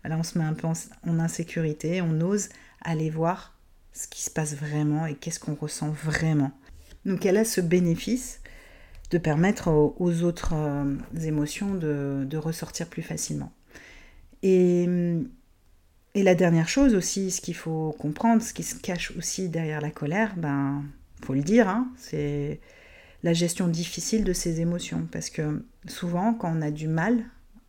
là, 0.04 0.18
on 0.18 0.22
se 0.22 0.38
met 0.38 0.44
un 0.44 0.52
peu 0.52 0.68
en 0.68 1.18
insécurité, 1.18 2.02
on 2.02 2.20
ose 2.20 2.50
aller 2.82 3.08
voir 3.08 3.56
ce 3.94 4.06
qui 4.06 4.20
se 4.20 4.30
passe 4.30 4.54
vraiment 4.54 5.06
et 5.06 5.14
qu'est-ce 5.14 5.40
qu'on 5.40 5.54
ressent 5.54 5.92
vraiment. 5.92 6.52
Donc 7.06 7.24
elle 7.24 7.38
a 7.38 7.46
ce 7.46 7.62
bénéfice 7.62 8.41
de 9.12 9.18
permettre 9.18 9.68
aux, 9.68 10.22
autres 10.22 10.54
euh, 10.54 10.96
émotions 11.22 11.74
de, 11.74 12.36
ressortir 12.36 12.88
plus 12.88 13.02
facilement. 13.02 13.52
Et, 14.42 14.88
et, 16.14 16.22
la 16.22 16.34
dernière 16.34 16.68
chose 16.68 16.94
aussi, 16.94 17.30
ce 17.30 17.42
qu'il 17.42 17.54
faut 17.54 17.94
comprendre, 17.98 18.42
ce 18.42 18.54
qui 18.54 18.62
se 18.62 18.74
cache 18.74 19.12
aussi 19.16 19.50
derrière 19.50 19.82
la 19.82 19.90
colère, 19.90 20.34
ben, 20.36 20.82
faut 21.22 21.34
le 21.34 21.42
dire, 21.42 21.68
hein, 21.68 21.88
c'est 21.98 22.58
la 23.22 23.34
gestion 23.34 23.68
difficile 23.68 24.24
de 24.24 24.32
ces 24.32 24.62
émotions. 24.62 25.06
Parce 25.12 25.28
que 25.28 25.62
souvent, 25.86 26.32
quand 26.32 26.50
on 26.56 26.62
a 26.62 26.70
du 26.70 26.88
mal 26.88 27.22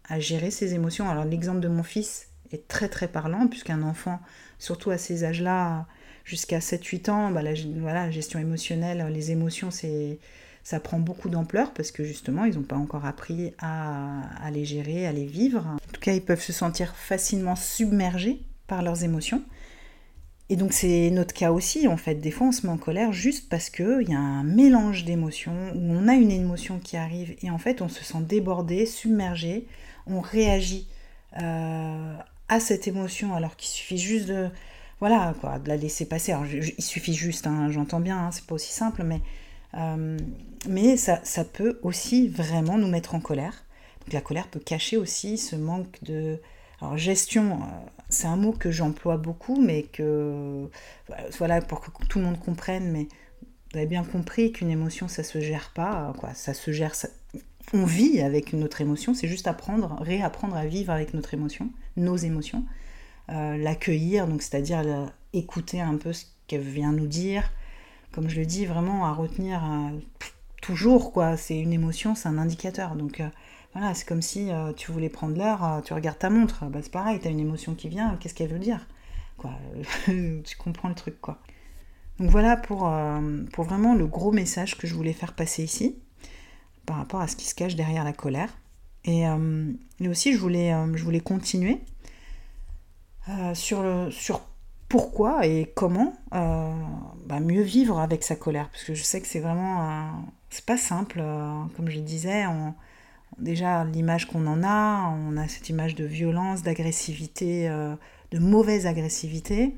à 0.07 0.21
gérer 0.21 0.50
ses 0.50 0.73
émotions, 0.73 1.09
alors 1.09 1.25
l'exemple 1.25 1.59
de 1.59 1.67
mon 1.67 1.83
fils 1.83 2.29
est 2.53 2.69
très 2.69 2.88
très 2.88 3.09
parlant, 3.09 3.47
puisqu'un 3.47 3.83
enfant, 3.83 4.21
surtout 4.59 4.91
à 4.91 4.97
ces 4.97 5.25
âges-là, 5.25 5.88
jusqu'à 6.23 6.59
7-8 6.59 7.12
ans, 7.12 7.31
ben, 7.31 7.41
la, 7.41 7.53
voilà, 7.79 8.05
la 8.05 8.12
gestion 8.12 8.39
émotionnelle, 8.39 9.05
les 9.12 9.31
émotions, 9.31 9.71
c'est 9.71 10.19
ça 10.63 10.79
prend 10.79 11.00
beaucoup 11.00 11.29
d'ampleur 11.29 11.74
parce 11.74 11.91
que 11.91 12.03
justement, 12.03 12.46
ils 12.46 12.55
n'ont 12.55 12.63
pas 12.63 12.77
encore 12.77 13.05
appris 13.05 13.53
à, 13.60 14.50
les 14.51 14.63
gérer, 14.63 15.05
à 15.05 15.12
les 15.12 15.25
vivre. 15.25 15.65
En 15.67 15.91
tout 15.91 16.00
cas, 16.00 16.13
ils 16.13 16.24
peuvent 16.24 16.41
se 16.41 16.53
sentir 16.53 16.96
facilement 16.96 17.55
submergés 17.55 18.41
par 18.67 18.82
leurs 18.82 19.03
émotions. 19.03 19.43
Et 20.50 20.55
donc 20.55 20.72
c'est 20.72 21.10
notre 21.10 21.34
cas 21.34 21.51
aussi, 21.51 21.88
en 21.88 21.98
fait. 21.98 22.15
Des 22.15 22.32
fois, 22.32 22.48
on 22.48 22.51
se 22.51 22.65
met 22.65 22.72
en 22.72 22.77
colère 22.77 23.12
juste 23.12 23.50
parce 23.50 23.70
qu'il 23.70 24.05
y 24.08 24.13
a 24.13 24.20
un 24.20 24.43
mélange 24.43 25.03
d'émotions, 25.03 25.74
où 25.75 25.79
on 25.79 26.08
a 26.08 26.13
une 26.13 26.32
émotion 26.32 26.79
qui 26.79 26.96
arrive, 26.96 27.36
et 27.41 27.50
en 27.50 27.58
fait, 27.58 27.82
on 27.82 27.89
se 27.89 28.03
sent 28.03 28.22
débordé, 28.22 28.86
submergé, 28.86 29.67
on 30.05 30.20
réagit 30.20 30.88
euh, 31.41 32.15
à 32.50 32.60
cette 32.60 32.88
émotion, 32.88 33.34
alors 33.34 33.55
qu'il 33.55 33.70
suffit 33.70 33.98
juste 33.98 34.27
de, 34.27 34.50
voilà, 35.00 35.34
quoi, 35.41 35.60
de 35.60 35.67
la 35.67 35.77
laisser 35.77 36.05
passer. 36.05 36.34
Alors, 36.34 36.46
il 36.46 36.84
suffit 36.84 37.13
juste, 37.13 37.48
hein, 37.48 37.70
j'entends 37.72 38.01
bien, 38.01 38.17
hein, 38.17 38.32
c'est 38.32 38.46
pas 38.46 38.55
aussi 38.55 38.72
simple, 38.72 39.03
mais 39.03 39.22
euh, 39.75 40.18
mais 40.68 40.98
ça, 40.98 41.20
ça, 41.24 41.44
peut 41.44 41.80
aussi 41.84 42.27
vraiment 42.27 42.77
nous 42.77 42.88
mettre 42.88 43.15
en 43.15 43.20
colère. 43.20 43.65
Donc 44.01 44.13
la 44.13 44.22
colère 44.22 44.48
peut 44.48 44.60
cacher 44.60 44.98
aussi 44.98 45.38
ce 45.38 45.56
manque 45.56 46.03
de... 46.03 46.39
Alors 46.82 46.98
gestion, 46.98 47.53
euh, 47.53 47.65
c'est 48.10 48.27
un 48.27 48.36
mot 48.36 48.51
que 48.51 48.72
j'emploie 48.72 49.18
beaucoup, 49.18 49.62
mais 49.62 49.84
que... 49.84 50.68
Voilà, 51.38 51.62
pour 51.62 51.82
que 51.82 52.06
tout 52.06 52.20
le 52.20 52.25
monde 52.25 52.39
comprenne, 52.39 52.92
mais 52.92 53.08
vous 53.72 53.77
avez 53.77 53.88
bien 53.88 54.03
compris 54.03 54.51
qu'une 54.51 54.70
émotion, 54.70 55.08
ça 55.08 55.24
se 55.24 55.39
gère 55.39 55.72
pas, 55.74 56.13
quoi. 56.20 56.34
Ça 56.34 56.53
se 56.53 56.72
gère... 56.72 56.94
On 57.74 57.86
vit 57.86 58.22
avec 58.22 58.53
notre 58.53 58.82
émotion, 58.82 59.13
c'est 59.13 59.27
juste 59.27 59.48
apprendre, 59.48 59.96
réapprendre 60.01 60.56
à 60.56 60.65
vivre 60.65 60.92
avec 60.92 61.13
notre 61.13 61.34
émotion, 61.34 61.70
nos 61.96 62.18
émotions. 62.18 62.65
Euh, 63.30 63.56
l'accueillir, 63.58 64.27
donc 64.27 64.42
c'est-à-dire 64.42 64.84
écouter 65.32 65.80
un 65.80 65.96
peu 65.96 66.12
ce 66.12 66.25
qu'elle 66.48 66.62
vient 66.62 66.92
nous 66.92 67.08
dire, 67.08 67.51
comme 68.13 68.29
je 68.29 68.39
le 68.39 68.46
dis, 68.46 68.65
vraiment 68.65 69.05
à 69.05 69.13
retenir 69.13 69.63
euh, 69.65 70.00
toujours, 70.62 71.12
quoi. 71.12 71.36
C'est 71.36 71.60
une 71.60 71.74
émotion, 71.74 72.15
c'est 72.15 72.29
un 72.29 72.38
indicateur. 72.38 72.96
Donc 72.96 73.20
euh, 73.20 73.27
voilà, 73.74 73.93
c'est 73.96 74.08
comme 74.08 74.22
si 74.22 74.51
euh, 74.51 74.72
tu 74.72 74.91
voulais 74.91 75.10
prendre 75.10 75.36
l'heure, 75.36 75.82
tu 75.84 75.93
regardes 75.93 76.20
ta 76.20 76.29
montre, 76.29 76.65
bah, 76.65 76.79
c'est 76.82 76.91
pareil, 76.91 77.20
tu 77.20 77.27
as 77.27 77.32
une 77.32 77.39
émotion 77.39 77.74
qui 77.74 77.89
vient, 77.89 78.15
qu'est-ce 78.20 78.36
qu'elle 78.36 78.51
veut 78.51 78.60
dire 78.60 78.88
Tu 80.05 80.58
comprends 80.58 80.89
le 80.89 80.96
truc, 80.96 81.20
quoi. 81.20 81.39
Donc 82.20 82.29
voilà 82.29 82.55
pour, 82.55 82.88
vraiment 83.58 83.96
le 83.96 84.05
gros 84.05 84.32
message 84.32 84.77
que 84.77 84.86
je 84.86 84.93
voulais 84.93 85.13
faire 85.13 85.34
passer 85.34 85.63
ici, 85.63 85.98
par 86.86 86.98
rapport 86.98 87.20
à 87.20 87.27
ce 87.27 87.36
qui 87.36 87.46
se 87.46 87.55
cache 87.55 87.75
derrière 87.75 88.03
la 88.03 88.13
colère. 88.13 88.50
Et, 89.03 89.25
aussi, 90.08 90.32
je 90.32 90.38
voulais, 90.38 90.72
je 90.93 91.03
voulais 91.03 91.20
continuer 91.20 91.82
sur, 93.55 93.82
le, 93.82 94.12
sur 94.12 94.41
pourquoi 94.93 95.47
et 95.47 95.71
comment 95.73 96.13
euh, 96.35 96.71
bah, 97.25 97.39
mieux 97.39 97.63
vivre 97.63 97.97
avec 97.97 98.23
sa 98.23 98.35
colère. 98.35 98.69
Parce 98.69 98.83
que 98.83 98.93
je 98.93 99.01
sais 99.01 99.19
que 99.21 99.25
c'est 99.25 99.39
vraiment. 99.39 100.23
c'est 100.51 100.65
pas 100.65 100.77
simple, 100.77 101.19
euh, 101.19 101.63
comme 101.75 101.89
je 101.89 102.00
disais. 102.00 102.43
déjà, 103.39 103.85
l'image 103.85 104.27
qu'on 104.27 104.45
en 104.45 104.62
a, 104.63 105.09
on 105.09 105.35
a 105.35 105.47
cette 105.47 105.67
image 105.69 105.95
de 105.95 106.05
violence, 106.05 106.62
d'agressivité, 106.62 107.67
euh, 107.69 107.95
de 108.29 108.38
mauvaise 108.38 108.85
agressivité. 108.85 109.73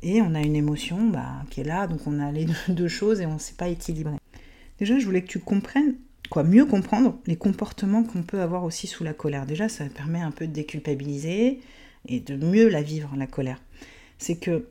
Et 0.00 0.22
on 0.22 0.34
a 0.34 0.40
une 0.40 0.56
émotion 0.56 1.06
bah, 1.06 1.42
qui 1.50 1.60
est 1.60 1.64
là, 1.64 1.86
donc 1.86 2.06
on 2.06 2.18
a 2.18 2.32
les 2.32 2.46
deux 2.68 2.88
choses 2.88 3.20
et 3.20 3.26
on 3.26 3.34
ne 3.34 3.38
sait 3.38 3.56
pas 3.58 3.68
équilibrer. 3.68 4.16
Déjà, 4.78 4.98
je 4.98 5.04
voulais 5.04 5.20
que 5.20 5.28
tu 5.28 5.38
comprennes, 5.38 5.96
quoi, 6.30 6.44
mieux 6.44 6.64
comprendre 6.64 7.18
les 7.26 7.36
comportements 7.36 8.04
qu'on 8.04 8.22
peut 8.22 8.40
avoir 8.40 8.64
aussi 8.64 8.86
sous 8.86 9.04
la 9.04 9.12
colère. 9.12 9.44
Déjà, 9.44 9.68
ça 9.68 9.84
permet 9.84 10.22
un 10.22 10.30
peu 10.30 10.46
de 10.46 10.52
déculpabiliser 10.52 11.60
et 12.08 12.20
de 12.20 12.36
mieux 12.36 12.70
la 12.70 12.80
vivre, 12.80 13.10
la 13.18 13.26
colère 13.26 13.60
c'est 14.18 14.36
que 14.36 14.68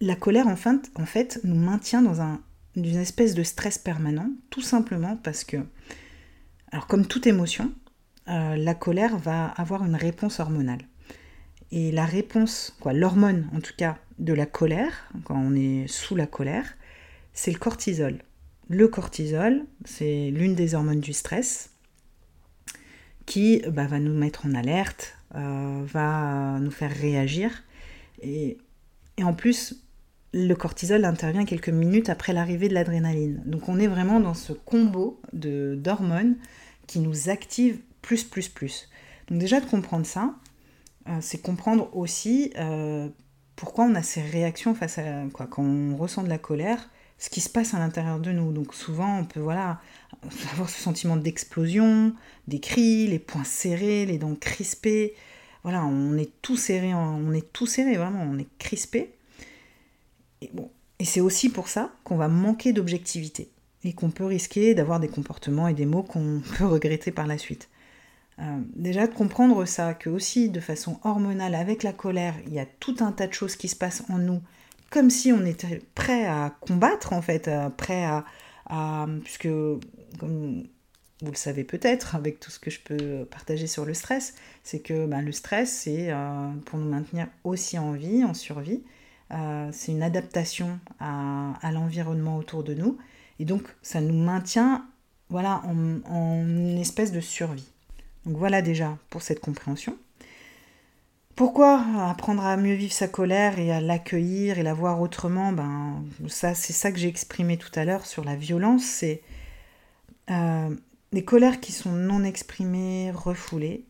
la 0.00 0.16
colère, 0.16 0.46
en 0.48 0.56
fait, 0.56 1.40
nous 1.44 1.54
maintient 1.54 2.02
dans 2.02 2.20
un, 2.20 2.40
une 2.74 2.96
espèce 2.96 3.34
de 3.34 3.42
stress 3.42 3.78
permanent, 3.78 4.30
tout 4.50 4.60
simplement 4.60 5.16
parce 5.16 5.44
que, 5.44 5.58
alors 6.72 6.86
comme 6.86 7.06
toute 7.06 7.26
émotion, 7.26 7.72
euh, 8.28 8.56
la 8.56 8.74
colère 8.74 9.16
va 9.18 9.46
avoir 9.46 9.84
une 9.84 9.94
réponse 9.94 10.40
hormonale. 10.40 10.82
Et 11.70 11.90
la 11.92 12.04
réponse, 12.04 12.76
quoi, 12.80 12.92
l'hormone 12.92 13.48
en 13.54 13.60
tout 13.60 13.74
cas 13.76 13.98
de 14.18 14.32
la 14.32 14.46
colère, 14.46 15.10
quand 15.24 15.36
on 15.36 15.54
est 15.54 15.86
sous 15.88 16.16
la 16.16 16.26
colère, 16.26 16.74
c'est 17.32 17.50
le 17.50 17.58
cortisol. 17.58 18.22
Le 18.68 18.88
cortisol, 18.88 19.64
c'est 19.84 20.30
l'une 20.30 20.54
des 20.54 20.74
hormones 20.74 21.00
du 21.00 21.12
stress 21.12 21.70
qui 23.26 23.62
bah, 23.68 23.86
va 23.86 23.98
nous 23.98 24.14
mettre 24.14 24.46
en 24.46 24.54
alerte, 24.54 25.14
euh, 25.34 25.82
va 25.86 26.58
nous 26.60 26.70
faire 26.70 26.90
réagir 26.90 27.62
et, 28.22 28.58
en 29.22 29.34
plus, 29.34 29.82
le 30.32 30.54
cortisol 30.54 31.04
intervient 31.04 31.44
quelques 31.44 31.70
minutes 31.70 32.10
après 32.10 32.32
l'arrivée 32.32 32.68
de 32.68 32.74
l'adrénaline. 32.74 33.42
Donc 33.46 33.68
on 33.68 33.78
est 33.78 33.86
vraiment 33.86 34.20
dans 34.20 34.34
ce 34.34 34.52
combo 34.52 35.20
d'hormones 35.32 36.36
qui 36.86 37.00
nous 37.00 37.30
active 37.30 37.78
plus, 38.02 38.24
plus, 38.24 38.48
plus. 38.48 38.88
Donc 39.28 39.38
déjà 39.38 39.60
de 39.60 39.66
comprendre 39.66 40.04
ça, 40.04 40.34
euh, 41.08 41.18
c'est 41.20 41.38
comprendre 41.38 41.88
aussi 41.96 42.52
euh, 42.58 43.08
pourquoi 43.54 43.84
on 43.84 43.94
a 43.94 44.02
ces 44.02 44.20
réactions 44.20 44.74
face 44.74 44.98
à 44.98 45.24
quoi 45.32 45.46
quand 45.46 45.62
on 45.62 45.96
ressent 45.96 46.22
de 46.22 46.28
la 46.28 46.38
colère, 46.38 46.90
ce 47.18 47.30
qui 47.30 47.40
se 47.40 47.48
passe 47.48 47.72
à 47.72 47.78
l'intérieur 47.78 48.20
de 48.20 48.32
nous. 48.32 48.52
Donc 48.52 48.74
souvent 48.74 49.18
on 49.18 49.24
peut 49.24 49.40
voilà 49.40 49.80
avoir 50.52 50.68
ce 50.68 50.80
sentiment 50.80 51.16
d'explosion, 51.16 52.14
des 52.46 52.60
cris, 52.60 53.06
les 53.06 53.18
poings 53.18 53.44
serrés, 53.44 54.04
les 54.04 54.18
dents 54.18 54.34
crispées, 54.34 55.14
voilà, 55.66 55.84
on 55.84 56.16
est 56.16 56.30
tout 56.42 56.56
serré, 56.56 56.94
on 56.94 57.32
est 57.32 57.52
tout 57.52 57.66
serré, 57.66 57.96
vraiment, 57.96 58.22
on 58.22 58.38
est 58.38 58.46
crispé. 58.56 59.10
Et, 60.40 60.48
c'est 61.04 61.20
aussi 61.20 61.48
pour 61.48 61.66
ça 61.66 61.90
qu'on 62.04 62.16
va 62.16 62.28
manquer 62.28 62.72
d'objectivité 62.72 63.50
et 63.82 63.92
qu'on 63.92 64.10
peut 64.10 64.26
risquer 64.26 64.76
d'avoir 64.76 65.00
des 65.00 65.08
comportements 65.08 65.66
et 65.66 65.74
des 65.74 65.84
mots 65.84 66.04
qu'on 66.04 66.40
peut 66.56 66.66
regretter 66.66 67.10
par 67.10 67.26
la 67.26 67.36
suite. 67.36 67.68
Euh, 68.38 68.60
déjà 68.76 69.08
de 69.08 69.12
comprendre 69.12 69.64
ça, 69.64 69.92
que 69.92 70.08
aussi 70.08 70.50
de 70.50 70.60
façon 70.60 71.00
hormonale, 71.02 71.56
avec 71.56 71.82
la 71.82 71.92
colère, 71.92 72.36
il 72.46 72.54
y 72.54 72.60
a 72.60 72.66
tout 72.78 72.98
un 73.00 73.10
tas 73.10 73.26
de 73.26 73.32
choses 73.32 73.56
qui 73.56 73.66
se 73.66 73.74
passent 73.74 74.04
en 74.08 74.18
nous, 74.18 74.42
comme 74.90 75.10
si 75.10 75.32
on 75.32 75.44
était 75.44 75.82
prêt 75.96 76.26
à 76.26 76.54
combattre 76.60 77.12
en 77.12 77.22
fait, 77.22 77.48
euh, 77.48 77.70
prêt 77.70 78.04
à, 78.04 78.24
puisque 79.24 79.48
vous 81.22 81.30
le 81.30 81.36
savez 81.36 81.64
peut-être 81.64 82.14
avec 82.14 82.40
tout 82.40 82.50
ce 82.50 82.58
que 82.58 82.70
je 82.70 82.80
peux 82.80 83.24
partager 83.24 83.66
sur 83.66 83.84
le 83.84 83.94
stress, 83.94 84.34
c'est 84.62 84.80
que 84.80 85.06
ben, 85.06 85.22
le 85.22 85.32
stress 85.32 85.70
c'est 85.70 86.10
euh, 86.10 86.50
pour 86.66 86.78
nous 86.78 86.88
maintenir 86.88 87.28
aussi 87.44 87.78
en 87.78 87.92
vie, 87.92 88.24
en 88.24 88.34
survie, 88.34 88.82
c'est 89.72 89.90
une 89.90 90.04
adaptation 90.04 90.78
à, 91.00 91.58
l'environnement 91.72 92.36
autour 92.36 92.62
de 92.62 92.74
nous 92.74 92.96
et 93.40 93.44
donc 93.44 93.62
ça 93.82 94.00
nous 94.00 94.14
maintient 94.14 94.86
voilà 95.30 95.62
en, 95.64 96.00
en 96.08 96.76
espèce 96.76 97.10
de 97.10 97.20
survie. 97.20 97.68
Donc 98.24 98.36
voilà 98.36 98.62
déjà 98.62 98.96
pour 99.10 99.22
cette 99.22 99.40
compréhension. 99.40 99.96
Pourquoi 101.36 101.84
apprendre 102.08 102.46
à 102.46 102.56
mieux 102.56 102.72
vivre 102.72 102.94
sa 102.94 103.08
colère 103.08 103.58
et 103.58 103.70
à 103.70 103.78
l'accueillir 103.78 104.58
et 104.58 104.62
la 104.62 104.72
voir 104.72 105.02
autrement? 105.02 105.52
Ben 105.52 106.02
ça, 106.28 106.54
c'est 106.54 106.72
ça 106.72 106.90
que 106.90 106.98
j'ai 106.98 107.08
exprimé 107.08 107.58
tout 107.58 107.70
à 107.74 107.84
l'heure 107.84 108.06
sur 108.06 108.24
la 108.24 108.36
violence. 108.36 108.82
C'est 108.82 109.20
euh, 110.30 110.74
des 111.16 111.24
colères 111.24 111.60
qui 111.60 111.72
sont 111.72 111.92
non 111.92 112.24
exprimées, 112.24 113.10
refoulées. 113.10 113.86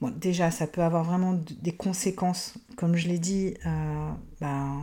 Bon, 0.00 0.14
déjà, 0.16 0.52
ça 0.52 0.68
peut 0.68 0.82
avoir 0.82 1.02
vraiment 1.02 1.36
des 1.62 1.72
conséquences, 1.72 2.54
comme 2.76 2.94
je 2.94 3.08
l'ai 3.08 3.18
dit, 3.18 3.54
euh, 3.66 4.10
ben, 4.40 4.78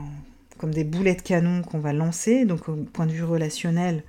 comme 0.57 0.73
des 0.73 0.83
boulets 0.83 1.15
de 1.15 1.21
canon 1.21 1.61
qu'on 1.61 1.79
va 1.79 1.93
lancer. 1.93 2.43
Donc, 2.43 2.67
au 2.67 2.75
point 2.75 3.05
de 3.05 3.13
vue 3.13 3.23
relationnel, 3.23 4.03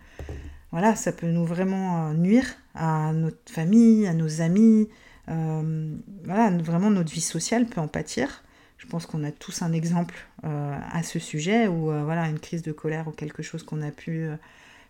voilà, 0.73 0.97
ça 0.97 1.13
peut 1.13 1.29
nous 1.29 1.45
vraiment 1.45 2.09
euh, 2.09 2.15
nuire 2.15 2.47
à 2.75 3.13
notre 3.13 3.39
famille, 3.49 4.09
à 4.09 4.13
nos 4.13 4.41
amis. 4.41 4.89
Euh, 5.29 5.97
voilà, 6.25 6.51
vraiment 6.51 6.91
notre 6.91 7.13
vie 7.13 7.21
sociale 7.21 7.67
peut 7.67 7.81
en 7.81 7.87
pâtir. 7.87 8.43
Je 8.77 8.89
pense 8.89 9.07
qu'on 9.07 9.23
a 9.23 9.31
tous 9.31 9.63
un 9.63 9.73
exemple 9.73 10.17
à 10.43 11.03
ce 11.03 11.19
sujet 11.19 11.67
où 11.67 11.87
voilà 11.87 12.29
une 12.29 12.39
crise 12.39 12.63
de 12.63 12.73
colère 12.73 13.09
ou 13.09 13.11
quelque 13.11 13.43
chose 13.43 13.63
qu'on 13.63 13.81
a 13.81 13.91
pu 13.91 14.29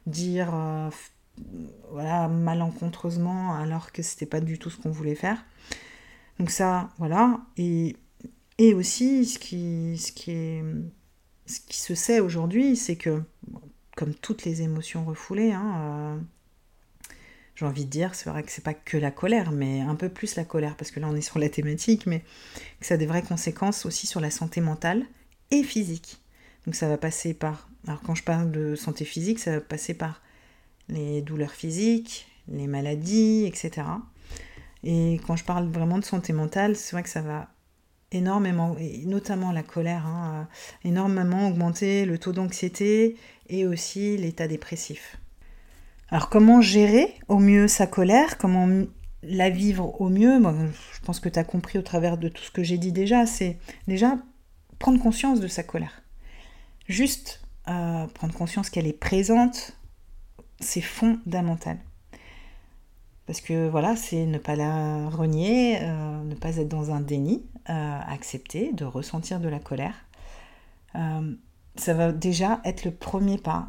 dire 0.06 0.52
voilà 1.90 2.28
malencontreusement 2.28 3.54
alors 3.54 3.92
que 3.92 4.02
c'était 4.02 4.26
pas 4.26 4.40
du 4.40 4.58
tout 4.58 4.70
ce 4.70 4.78
qu'on 4.78 4.90
voulait 4.90 5.14
faire. 5.14 5.44
Donc 6.38 6.50
ça 6.50 6.90
voilà 6.98 7.40
et, 7.56 7.96
et 8.58 8.74
aussi 8.74 9.26
ce 9.26 9.38
qui 9.38 9.98
ce 9.98 10.12
qui 10.12 10.30
est 10.30 10.64
ce 11.46 11.60
qui 11.60 11.78
se 11.78 11.94
sait 11.94 12.20
aujourd'hui 12.20 12.76
c'est 12.76 12.96
que 12.96 13.22
comme 13.96 14.14
toutes 14.14 14.44
les 14.44 14.62
émotions 14.62 15.04
refoulées, 15.04 15.52
hein, 15.52 15.74
euh, 15.80 16.18
j'ai 17.56 17.64
envie 17.64 17.86
de 17.86 17.90
dire, 17.90 18.14
c'est 18.14 18.28
vrai 18.28 18.42
que 18.42 18.52
c'est 18.52 18.62
pas 18.62 18.74
que 18.74 18.98
la 18.98 19.10
colère, 19.10 19.50
mais 19.50 19.80
un 19.80 19.94
peu 19.94 20.10
plus 20.10 20.36
la 20.36 20.44
colère, 20.44 20.76
parce 20.76 20.90
que 20.90 21.00
là 21.00 21.08
on 21.10 21.16
est 21.16 21.22
sur 21.22 21.38
la 21.38 21.48
thématique, 21.48 22.06
mais 22.06 22.22
que 22.78 22.86
ça 22.86 22.94
a 22.94 22.96
des 22.98 23.06
vraies 23.06 23.22
conséquences 23.22 23.86
aussi 23.86 24.06
sur 24.06 24.20
la 24.20 24.30
santé 24.30 24.60
mentale 24.60 25.06
et 25.50 25.62
physique. 25.62 26.20
Donc 26.66 26.74
ça 26.74 26.88
va 26.88 26.98
passer 26.98 27.32
par, 27.32 27.70
alors 27.86 28.02
quand 28.02 28.14
je 28.14 28.22
parle 28.22 28.52
de 28.52 28.76
santé 28.76 29.06
physique, 29.06 29.38
ça 29.38 29.52
va 29.52 29.60
passer 29.62 29.94
par 29.94 30.20
les 30.88 31.22
douleurs 31.22 31.52
physiques, 31.52 32.28
les 32.48 32.66
maladies, 32.66 33.44
etc. 33.46 33.86
Et 34.84 35.20
quand 35.26 35.36
je 35.36 35.44
parle 35.44 35.68
vraiment 35.68 35.98
de 35.98 36.04
santé 36.04 36.32
mentale, 36.32 36.76
c'est 36.76 36.92
vrai 36.92 37.02
que 37.02 37.08
ça 37.08 37.22
va 37.22 37.48
énormément, 38.12 38.76
et 38.78 39.04
notamment 39.04 39.52
la 39.52 39.62
colère, 39.62 40.06
hein, 40.06 40.48
énormément 40.84 41.48
augmenter 41.48 42.04
le 42.04 42.18
taux 42.18 42.32
d'anxiété 42.32 43.16
et 43.48 43.66
aussi 43.66 44.16
l'état 44.16 44.46
dépressif. 44.46 45.18
Alors 46.08 46.28
comment 46.28 46.60
gérer 46.60 47.14
au 47.28 47.38
mieux 47.38 47.66
sa 47.66 47.86
colère? 47.86 48.38
Comment 48.38 48.68
la 49.22 49.50
vivre 49.50 50.00
au 50.00 50.08
mieux? 50.08 50.40
Je 50.40 51.00
pense 51.04 51.18
que 51.18 51.28
tu 51.28 51.38
as 51.38 51.44
compris 51.44 51.78
au 51.78 51.82
travers 51.82 52.16
de 52.16 52.28
tout 52.28 52.42
ce 52.42 52.50
que 52.52 52.62
j'ai 52.62 52.78
dit 52.78 52.92
déjà, 52.92 53.26
c'est 53.26 53.58
déjà 53.88 54.18
prendre 54.78 55.02
conscience 55.02 55.40
de 55.40 55.48
sa 55.48 55.64
colère. 55.64 56.02
Juste 56.86 57.42
euh, 57.68 58.06
prendre 58.06 58.34
conscience 58.34 58.70
qu'elle 58.70 58.86
est 58.86 58.92
présente, 58.92 59.76
c'est 60.60 60.80
fondamental. 60.80 61.78
Parce 63.26 63.40
que 63.40 63.69
voilà, 63.69 63.97
c'est 63.97 64.25
ne 64.25 64.38
pas 64.38 64.54
la 64.54 65.08
renier, 65.08 65.78
euh, 65.82 66.23
ne 66.23 66.34
pas 66.34 66.56
être 66.56 66.69
dans 66.69 66.92
un 66.92 67.00
déni, 67.00 67.45
euh, 67.69 68.00
accepter 68.06 68.73
de 68.73 68.84
ressentir 68.84 69.40
de 69.40 69.49
la 69.49 69.58
colère. 69.58 69.95
Euh, 70.95 71.34
ça 71.75 71.92
va 71.92 72.12
déjà 72.12 72.60
être 72.64 72.84
le 72.84 72.92
premier 72.92 73.38
pas 73.38 73.69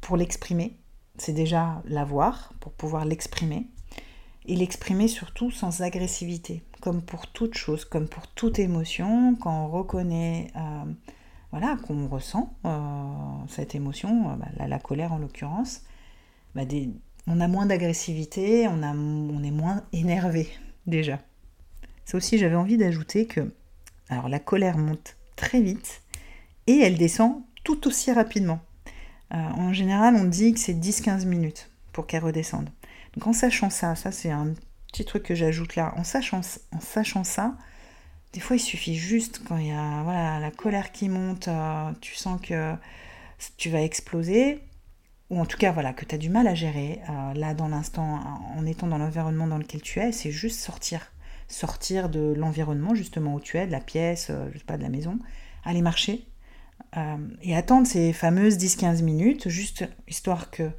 pour 0.00 0.16
l'exprimer. 0.16 0.76
C'est 1.16 1.32
déjà 1.32 1.82
l'avoir 1.84 2.52
pour 2.60 2.72
pouvoir 2.72 3.04
l'exprimer. 3.04 3.68
Et 4.46 4.56
l'exprimer 4.56 5.06
surtout 5.06 5.50
sans 5.50 5.82
agressivité, 5.82 6.62
comme 6.80 7.02
pour 7.02 7.26
toute 7.26 7.54
chose, 7.54 7.84
comme 7.84 8.08
pour 8.08 8.26
toute 8.26 8.58
émotion, 8.58 9.36
quand 9.36 9.66
on 9.66 9.68
reconnaît 9.68 10.50
voilà, 11.50 11.76
qu'on 11.86 12.06
ressent 12.06 12.54
cette 13.48 13.74
émotion, 13.74 14.36
bah, 14.36 14.66
la, 14.66 14.78
colère 14.78 15.12
en 15.12 15.18
l'occurrence, 15.18 15.82
bah, 16.54 16.62
on 17.26 17.40
a 17.40 17.48
moins 17.48 17.66
d'agressivité, 17.66 18.68
on, 18.68 18.82
est 19.42 19.50
moins 19.50 19.82
énervé 19.92 20.48
déjà. 20.86 21.18
Ça 22.04 22.16
aussi, 22.16 22.38
j'avais 22.38 22.56
envie 22.56 22.76
d'ajouter 22.76 23.26
que 23.26 23.52
alors 24.08 24.28
la 24.28 24.40
colère 24.40 24.78
monte 24.78 25.16
très 25.36 25.60
vite 25.60 26.02
et 26.66 26.78
elle 26.78 26.98
descend 26.98 27.42
tout 27.62 27.86
aussi 27.86 28.12
rapidement. 28.12 28.60
Euh, 29.32 29.36
en 29.36 29.72
général, 29.72 30.16
on 30.16 30.24
dit 30.24 30.52
que 30.52 30.58
c'est 30.58 30.74
10-15 30.74 31.24
minutes 31.26 31.70
pour 31.92 32.06
qu'elle 32.06 32.24
redescende. 32.24 32.68
Donc 33.14 33.26
en 33.26 33.32
sachant 33.32 33.70
ça, 33.70 33.94
ça 33.94 34.10
c'est 34.10 34.30
un 34.30 34.54
petit 34.88 35.04
truc 35.04 35.22
que 35.22 35.34
j'ajoute 35.34 35.76
là, 35.76 35.94
en 35.96 36.02
sachant 36.02 36.42
ça, 37.22 37.54
des 38.32 38.40
fois 38.40 38.56
il 38.56 38.60
suffit 38.60 38.94
juste 38.94 39.42
quand 39.46 39.56
il 39.56 39.68
y 39.68 39.72
a 39.72 40.02
voilà, 40.02 40.38
la 40.40 40.50
colère 40.50 40.92
qui 40.92 41.08
monte, 41.08 41.48
euh, 41.48 41.90
tu 42.00 42.14
sens 42.14 42.40
que 42.40 42.74
tu 43.56 43.70
vas 43.70 43.82
exploser, 43.82 44.60
ou 45.30 45.40
en 45.40 45.46
tout 45.46 45.56
cas 45.56 45.72
voilà 45.72 45.92
que 45.92 46.04
tu 46.04 46.14
as 46.14 46.18
du 46.18 46.28
mal 46.28 46.46
à 46.46 46.54
gérer. 46.54 47.00
Euh, 47.08 47.34
là 47.34 47.54
dans 47.54 47.68
l'instant 47.68 48.20
en 48.56 48.66
étant 48.66 48.88
dans 48.88 48.98
l'environnement 48.98 49.46
dans 49.46 49.58
lequel 49.58 49.80
tu 49.80 50.00
es, 50.00 50.12
c'est 50.12 50.30
juste 50.30 50.60
sortir, 50.60 51.12
sortir 51.48 52.08
de 52.08 52.34
l'environnement 52.36 52.94
justement 52.94 53.34
où 53.34 53.40
tu 53.40 53.56
es, 53.56 53.66
de 53.66 53.72
la 53.72 53.80
pièce, 53.80 54.28
euh, 54.30 54.48
je 54.52 54.58
sais 54.58 54.64
pas 54.64 54.76
de 54.76 54.82
la 54.82 54.88
maison, 54.90 55.18
aller 55.64 55.82
marcher 55.82 56.26
euh, 56.96 57.16
et 57.42 57.56
attendre 57.56 57.86
ces 57.86 58.12
fameuses 58.12 58.58
10-15 58.58 59.02
minutes 59.02 59.48
juste 59.48 59.88
histoire 60.08 60.50
que 60.50 60.70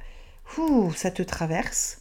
ça 0.94 1.10
te 1.10 1.22
traverse. 1.22 1.98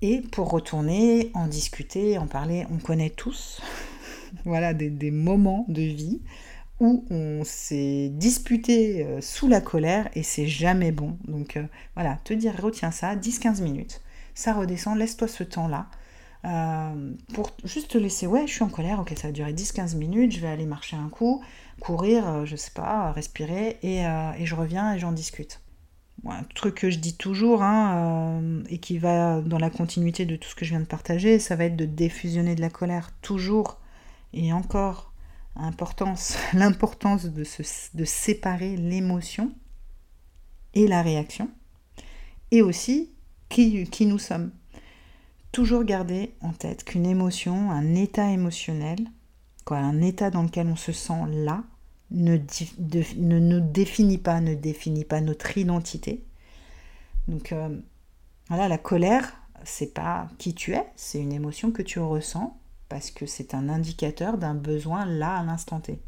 Et 0.00 0.20
pour 0.20 0.50
retourner 0.50 1.30
en 1.34 1.46
discuter, 1.46 2.18
en 2.18 2.26
parler, 2.26 2.66
on 2.70 2.78
connaît 2.78 3.10
tous 3.10 3.60
voilà 4.44 4.74
des, 4.74 5.10
moments 5.10 5.64
de 5.68 5.82
vie 5.82 6.20
où 6.80 7.04
on 7.10 7.42
s'est 7.44 8.08
disputé 8.12 9.04
euh, 9.04 9.20
sous 9.20 9.48
la 9.48 9.60
colère 9.60 10.08
et 10.14 10.22
c'est 10.22 10.46
jamais 10.46 10.92
bon. 10.92 11.18
Donc 11.26 11.56
euh, 11.56 11.64
voilà, 11.94 12.18
te 12.24 12.32
dire 12.32 12.54
retiens 12.60 12.90
ça, 12.90 13.16
10-15 13.16 13.62
minutes, 13.62 14.00
ça 14.34 14.52
redescend, 14.52 14.96
laisse-toi 14.96 15.28
ce 15.28 15.44
temps-là. 15.44 15.88
Euh, 16.44 17.12
pour 17.34 17.50
juste 17.64 17.90
te 17.90 17.98
laisser, 17.98 18.28
ouais, 18.28 18.46
je 18.46 18.52
suis 18.52 18.62
en 18.62 18.68
colère, 18.68 19.00
ok, 19.00 19.12
ça 19.16 19.28
va 19.28 19.32
durer 19.32 19.52
10-15 19.52 19.96
minutes, 19.96 20.32
je 20.32 20.40
vais 20.40 20.48
aller 20.48 20.66
marcher 20.66 20.96
un 20.96 21.08
coup, 21.08 21.42
courir, 21.80 22.46
je 22.46 22.54
sais 22.54 22.70
pas, 22.70 23.10
respirer, 23.10 23.78
et, 23.82 24.04
je 24.44 24.54
reviens 24.54 24.94
et 24.94 25.00
j'en 25.00 25.10
discute. 25.10 25.60
un 26.28 26.44
truc 26.54 26.76
que 26.76 26.90
je 26.90 27.00
dis 27.00 27.16
toujours, 27.16 27.64
hein, 27.64 28.40
et 28.70 28.78
qui 28.78 28.98
va 28.98 29.40
dans 29.40 29.58
la 29.58 29.68
continuité 29.68 30.26
de 30.26 30.36
tout 30.36 30.48
ce 30.48 30.54
que 30.54 30.64
je 30.64 30.70
viens 30.70 30.80
de 30.80 30.86
partager, 30.86 31.40
ça 31.40 31.56
va 31.56 31.64
être 31.64 31.76
de 31.76 31.86
défusionner 31.86 32.54
de 32.54 32.60
la 32.60 32.70
colère, 32.70 33.10
toujours 33.20 33.80
et 34.32 34.52
encore 34.52 35.12
l'importance 35.58 37.26
de, 37.26 37.44
de 37.94 38.04
séparer 38.04 38.76
l'émotion 38.76 39.52
et 40.74 40.86
la 40.86 41.02
réaction, 41.02 41.50
et 42.50 42.62
aussi 42.62 43.10
qui, 43.48 44.06
nous 44.06 44.18
sommes. 44.18 44.52
Toujours 45.50 45.82
garder 45.82 46.34
en 46.42 46.52
tête 46.52 46.84
qu'une 46.84 47.06
émotion, 47.06 47.70
un 47.70 47.94
état 47.94 48.30
émotionnel, 48.30 48.98
quoi, 49.64 49.78
un 49.78 50.02
état 50.02 50.30
dans 50.30 50.42
lequel 50.42 50.68
on 50.68 50.76
se 50.76 50.92
sent 50.92 51.24
là, 51.30 51.64
ne, 52.10 52.36
ne 52.36 53.38
nous 53.38 53.60
définit 53.60 54.18
pas, 54.18 54.40
ne 54.40 54.54
définit 54.54 55.04
pas 55.04 55.20
notre 55.20 55.56
identité. 55.56 56.24
Donc 57.28 57.52
euh, 57.52 57.80
voilà, 58.48 58.68
la 58.68 58.78
colère, 58.78 59.40
c'est 59.64 59.94
pas 59.94 60.28
qui 60.38 60.54
tu 60.54 60.74
es, 60.74 60.84
c'est 60.96 61.20
une 61.20 61.32
émotion 61.32 61.72
que 61.72 61.82
tu 61.82 61.98
ressens 61.98 62.58
parce 62.88 63.10
que 63.10 63.26
c'est 63.26 63.54
un 63.54 63.68
indicateur 63.68 64.38
d'un 64.38 64.54
besoin 64.54 65.04
là 65.04 65.36
à 65.38 65.44
l'instant 65.44 65.80
T. 65.80 65.98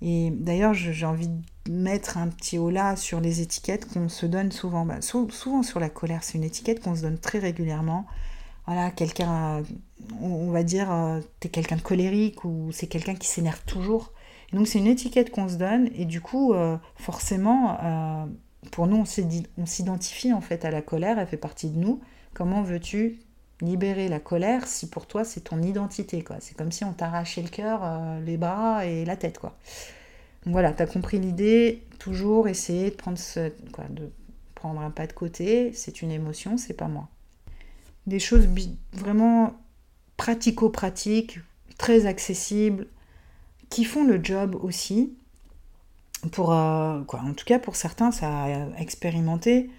Et 0.00 0.30
d'ailleurs, 0.30 0.74
j'ai 0.74 1.06
envie 1.06 1.28
de 1.28 1.72
mettre 1.72 2.18
un 2.18 2.26
petit 2.26 2.58
haut 2.58 2.70
là 2.70 2.96
sur 2.96 3.20
les 3.20 3.40
étiquettes 3.40 3.86
qu'on 3.86 4.08
se 4.08 4.26
donne 4.26 4.50
souvent. 4.50 4.84
Bah, 4.84 5.00
souvent 5.00 5.62
sur 5.62 5.78
la 5.78 5.88
colère, 5.88 6.24
c'est 6.24 6.38
une 6.38 6.44
étiquette 6.44 6.82
qu'on 6.82 6.96
se 6.96 7.02
donne 7.02 7.18
très 7.18 7.38
régulièrement. 7.38 8.06
Voilà, 8.66 8.90
quelqu'un, 8.90 9.62
on 10.20 10.50
va 10.50 10.64
dire, 10.64 10.92
euh, 10.92 11.20
t'es 11.40 11.48
quelqu'un 11.48 11.76
de 11.76 11.82
colérique 11.82 12.44
ou 12.44 12.70
c'est 12.72 12.88
quelqu'un 12.88 13.14
qui 13.14 13.28
s'énerve 13.28 13.62
toujours. 13.64 14.12
Et 14.52 14.56
donc 14.56 14.66
c'est 14.66 14.78
une 14.78 14.86
étiquette 14.86 15.30
qu'on 15.30 15.48
se 15.48 15.56
donne 15.56 15.88
et 15.94 16.04
du 16.04 16.20
coup, 16.20 16.52
euh, 16.52 16.76
forcément, 16.96 17.78
euh, 17.82 18.26
pour 18.70 18.86
nous, 18.86 19.04
on 19.58 19.66
s'identifie 19.66 20.32
en 20.32 20.40
fait 20.40 20.64
à 20.64 20.70
la 20.70 20.82
colère, 20.82 21.18
elle 21.18 21.26
fait 21.26 21.36
partie 21.36 21.70
de 21.70 21.78
nous. 21.78 22.00
Comment 22.34 22.62
veux-tu 22.62 23.20
libérer 23.62 24.08
la 24.08 24.20
colère 24.20 24.66
si 24.66 24.88
pour 24.88 25.06
toi 25.06 25.24
c'est 25.24 25.42
ton 25.42 25.62
identité. 25.62 26.24
C'est 26.40 26.56
comme 26.56 26.72
si 26.72 26.84
on 26.84 26.92
t'arrachait 26.92 27.42
le 27.42 27.48
cœur, 27.48 27.80
euh, 27.82 28.20
les 28.20 28.36
bras 28.36 28.84
et 28.84 29.04
la 29.04 29.16
tête. 29.16 29.38
quoi. 29.38 29.56
Voilà, 30.44 30.72
tu 30.72 30.82
as 30.82 30.86
compris 30.86 31.18
l'idée. 31.18 31.82
Toujours 31.98 32.48
essayer 32.48 32.90
de 32.90 32.96
prendre, 32.96 33.18
de 33.90 34.10
prendre 34.54 34.80
un 34.80 34.90
pas 34.90 35.06
de 35.06 35.12
côté. 35.12 35.72
C'est 35.72 36.02
une 36.02 36.10
émotion, 36.10 36.58
c'est 36.58 36.74
pas 36.74 36.88
moi. 36.88 37.08
Des 38.06 38.18
choses 38.18 38.48
vraiment 38.92 39.54
pratico-pratiques, 40.16 41.38
très 41.78 42.06
accessibles, 42.06 42.86
qui 43.70 43.84
font 43.84 44.04
le 44.04 44.22
job 44.22 44.56
aussi. 44.60 45.16
Pour, 46.32 46.52
euh, 46.52 47.00
en 47.00 47.34
tout 47.34 47.44
cas, 47.44 47.58
pour 47.58 47.76
certains, 47.76 48.10
ça 48.10 48.28
a 48.28 48.80
expérimenté. 48.80 49.70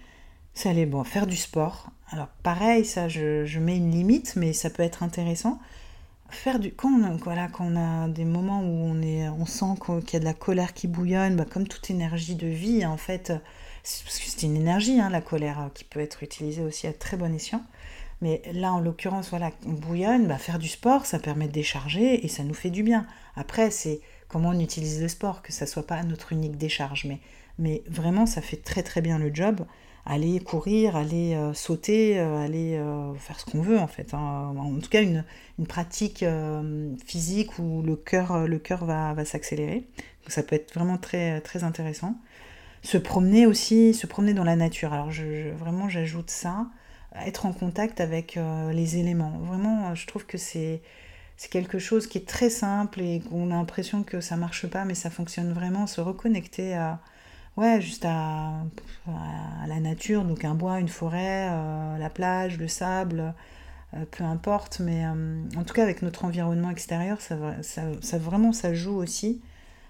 Ça 0.54 0.70
allait 0.70 0.86
bon, 0.86 1.02
faire 1.04 1.26
du 1.26 1.36
sport. 1.36 1.90
Alors 2.10 2.28
pareil, 2.42 2.84
ça, 2.84 3.08
je, 3.08 3.58
mets 3.58 3.76
une 3.76 3.90
limite, 3.90 4.36
mais 4.36 4.52
ça 4.52 4.70
peut 4.70 4.82
être 4.82 5.02
intéressant. 5.02 5.58
Faire 6.30 6.58
du 6.58 6.72
quand 6.72 6.90
on, 6.90 7.76
a 7.76 8.08
des 8.08 8.24
moments 8.24 8.60
où 8.60 8.94
on 8.94 9.46
sent 9.46 9.74
qu'il 9.84 10.14
y 10.14 10.16
a 10.16 10.20
de 10.20 10.24
la 10.24 10.34
colère 10.34 10.72
qui 10.72 10.88
bouillonne, 10.88 11.36
bah, 11.36 11.44
comme 11.44 11.66
toute 11.66 11.90
énergie 11.90 12.34
de 12.34 12.46
vie, 12.46 12.86
en 12.86 12.96
fait, 12.96 13.32
parce 13.82 14.18
que 14.18 14.28
c'est 14.28 14.42
une 14.42 14.56
énergie, 14.56 15.00
hein, 15.00 15.10
la 15.10 15.20
colère, 15.20 15.70
qui 15.74 15.84
peut 15.84 16.00
être 16.00 16.22
utilisée 16.22 16.62
aussi 16.62 16.86
à 16.86 16.92
très 16.92 17.16
bon 17.16 17.34
escient. 17.34 17.62
Mais 18.20 18.42
là, 18.52 18.72
en 18.72 18.80
l'occurrence, 18.80 19.30
voilà, 19.30 19.50
on 19.66 19.72
bouillonne, 19.72 20.26
bah, 20.26 20.38
faire 20.38 20.58
du 20.58 20.68
sport, 20.68 21.04
ça 21.04 21.18
permet 21.18 21.46
de 21.46 21.52
décharger 21.52 22.24
et 22.24 22.28
ça 22.28 22.44
nous 22.44 22.54
fait 22.54 22.70
du 22.70 22.82
bien. 22.82 23.06
Après, 23.36 23.70
c'est 23.70 24.00
comment 24.28 24.50
on 24.50 24.60
utilise 24.60 25.02
le 25.02 25.08
sport, 25.08 25.42
que 25.42 25.52
ça 25.52 25.66
soit 25.66 25.86
pas 25.86 26.02
notre 26.04 26.32
unique 26.32 26.56
décharge. 26.56 27.04
Mais, 27.04 27.20
mais 27.58 27.82
vraiment, 27.88 28.24
ça 28.24 28.40
fait 28.40 28.56
très 28.56 28.82
très 28.82 29.00
bien 29.00 29.18
le 29.18 29.34
job. 29.34 29.66
Aller 30.06 30.40
courir, 30.40 30.96
aller 30.96 31.34
euh, 31.34 31.54
sauter, 31.54 32.18
euh, 32.18 32.44
aller 32.44 32.76
euh, 32.76 33.14
faire 33.14 33.40
ce 33.40 33.46
qu'on 33.46 33.62
veut 33.62 33.78
en 33.78 33.86
fait. 33.86 34.12
Hein. 34.12 34.54
En 34.56 34.78
tout 34.78 34.90
cas, 34.90 35.02
une, 35.02 35.24
une 35.58 35.66
pratique 35.66 36.24
physique 37.06 37.58
où 37.58 37.82
le 37.82 37.96
cœur, 37.96 38.46
le 38.46 38.58
cœur 38.58 38.84
va, 38.84 39.14
va 39.14 39.24
s'accélérer. 39.24 39.84
ça 40.28 40.42
peut 40.42 40.56
être 40.56 40.74
vraiment 40.74 40.98
très, 40.98 41.40
très 41.40 41.64
intéressant. 41.64 42.16
Se 42.82 42.98
promener 42.98 43.46
aussi, 43.46 43.94
se 43.94 44.06
promener 44.06 44.34
dans 44.34 44.44
la 44.44 44.56
nature. 44.56 44.92
Alors 44.92 45.10
je, 45.10 45.50
vraiment, 45.52 45.88
j'ajoute 45.88 46.30
ça 46.30 46.66
être 47.26 47.46
en 47.46 47.52
contact 47.52 48.00
avec 48.00 48.38
les 48.72 48.96
éléments. 48.98 49.38
Vraiment, 49.44 49.94
je 49.94 50.06
trouve 50.06 50.26
que 50.26 50.36
c'est 50.36 50.82
c'est 51.36 51.50
quelque 51.50 51.78
chose 51.78 52.06
qui 52.06 52.18
est 52.18 52.28
très 52.28 52.50
simple 52.50 53.00
et 53.00 53.20
qu'on 53.20 53.50
a 53.50 53.54
l'impression 53.54 54.02
que 54.04 54.20
ça 54.20 54.36
marche 54.36 54.66
pas, 54.66 54.84
mais 54.84 54.94
ça 54.94 55.10
fonctionne 55.10 55.52
vraiment. 55.52 55.86
Se 55.86 56.00
reconnecter 56.00 56.74
à, 56.74 57.00
ouais, 57.56 57.80
juste 57.80 58.04
à, 58.04 58.64
la 59.66 59.80
nature, 59.80 60.24
donc 60.24 60.44
un 60.44 60.54
bois, 60.54 60.80
une 60.80 60.88
forêt, 60.88 61.48
euh, 61.50 61.98
la 61.98 62.10
plage, 62.10 62.58
le 62.58 62.68
sable, 62.68 63.34
euh, 63.94 64.04
peu 64.10 64.24
importe, 64.24 64.80
mais 64.80 65.04
euh, 65.04 65.42
en 65.56 65.64
tout 65.64 65.74
cas 65.74 65.82
avec 65.82 66.02
notre 66.02 66.24
environnement 66.24 66.70
extérieur, 66.70 67.20
ça, 67.20 67.36
ça, 67.62 68.18
vraiment 68.18 68.52
ça 68.52 68.74
joue 68.74 68.96
aussi 68.96 69.40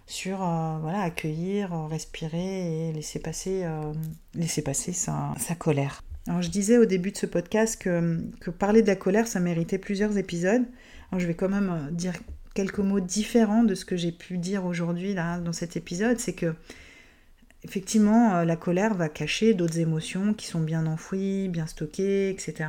sur 0.06 0.36
voilà, 0.36 1.00
accueillir, 1.00 1.88
respirer 1.88 2.88
et 2.88 2.92
laisser 2.92 3.18
passer, 3.18 3.64
laisser 4.34 4.60
passer 4.60 4.92
sa, 4.92 5.34
sa 5.38 5.54
colère. 5.54 6.02
Alors 6.26 6.42
je 6.42 6.50
disais 6.50 6.76
au 6.76 6.84
début 6.84 7.10
de 7.10 7.16
ce 7.16 7.24
podcast 7.24 7.80
que, 7.80 8.22
que 8.40 8.50
parler 8.50 8.82
de 8.82 8.86
la 8.86 8.96
colère, 8.96 9.26
ça 9.26 9.40
méritait 9.40 9.78
plusieurs 9.78 10.18
épisodes 10.18 10.64
je 11.18 11.26
vais 11.26 11.34
quand 11.34 11.48
même 11.48 11.88
dire 11.92 12.14
quelques 12.54 12.78
mots 12.78 13.00
différents 13.00 13.64
de 13.64 13.74
ce 13.74 13.84
que 13.84 13.96
j'ai 13.96 14.12
pu 14.12 14.38
dire 14.38 14.64
aujourd'hui 14.64 15.14
là 15.14 15.38
dans 15.38 15.52
cet 15.52 15.76
épisode, 15.76 16.18
c'est 16.18 16.34
que 16.34 16.54
effectivement 17.64 18.36
euh, 18.36 18.44
la 18.44 18.56
colère 18.56 18.94
va 18.94 19.08
cacher 19.08 19.54
d'autres 19.54 19.78
émotions 19.78 20.34
qui 20.34 20.46
sont 20.46 20.60
bien 20.60 20.86
enfouies, 20.86 21.48
bien 21.48 21.66
stockées, 21.66 22.30
etc. 22.30 22.68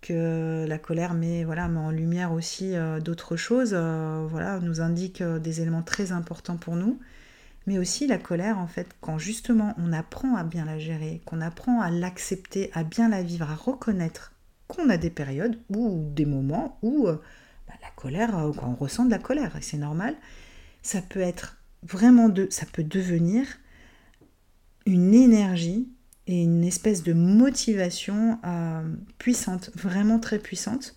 Que 0.00 0.66
la 0.66 0.78
colère 0.78 1.14
met, 1.14 1.44
voilà, 1.44 1.68
met 1.68 1.78
en 1.78 1.90
lumière 1.90 2.32
aussi 2.32 2.76
euh, 2.76 3.00
d'autres 3.00 3.36
choses, 3.36 3.74
voilà, 3.74 4.60
nous 4.60 4.80
indique 4.80 5.22
des 5.22 5.60
éléments 5.60 5.82
très 5.82 6.12
importants 6.12 6.56
pour 6.56 6.76
nous. 6.76 6.98
Mais 7.66 7.78
aussi 7.78 8.06
la 8.06 8.18
colère, 8.18 8.58
en 8.58 8.66
fait, 8.66 8.88
quand 9.00 9.18
justement 9.18 9.74
on 9.78 9.92
apprend 9.92 10.36
à 10.36 10.44
bien 10.44 10.66
la 10.66 10.78
gérer, 10.78 11.22
qu'on 11.24 11.40
apprend 11.40 11.80
à 11.80 11.90
l'accepter, 11.90 12.70
à 12.74 12.84
bien 12.84 13.08
la 13.08 13.22
vivre, 13.22 13.50
à 13.50 13.54
reconnaître 13.54 14.32
qu'on 14.68 14.90
a 14.90 14.98
des 14.98 15.10
périodes 15.10 15.58
ou 15.70 16.10
des 16.14 16.26
moments 16.26 16.78
où 16.82 17.08
la 17.84 17.90
colère, 17.96 18.38
euh, 18.38 18.52
quand 18.52 18.68
on 18.68 18.74
ressent 18.74 19.04
de 19.04 19.10
la 19.10 19.18
colère, 19.18 19.56
et 19.56 19.62
c'est 19.62 19.76
normal, 19.76 20.14
ça 20.82 21.00
peut 21.02 21.20
être 21.20 21.58
vraiment 21.82 22.28
de, 22.28 22.46
ça 22.50 22.66
peut 22.66 22.84
devenir 22.84 23.46
une 24.86 25.14
énergie 25.14 25.88
et 26.26 26.42
une 26.42 26.64
espèce 26.64 27.02
de 27.02 27.12
motivation 27.12 28.38
euh, 28.44 28.82
puissante, 29.18 29.70
vraiment 29.74 30.18
très 30.18 30.38
puissante, 30.38 30.96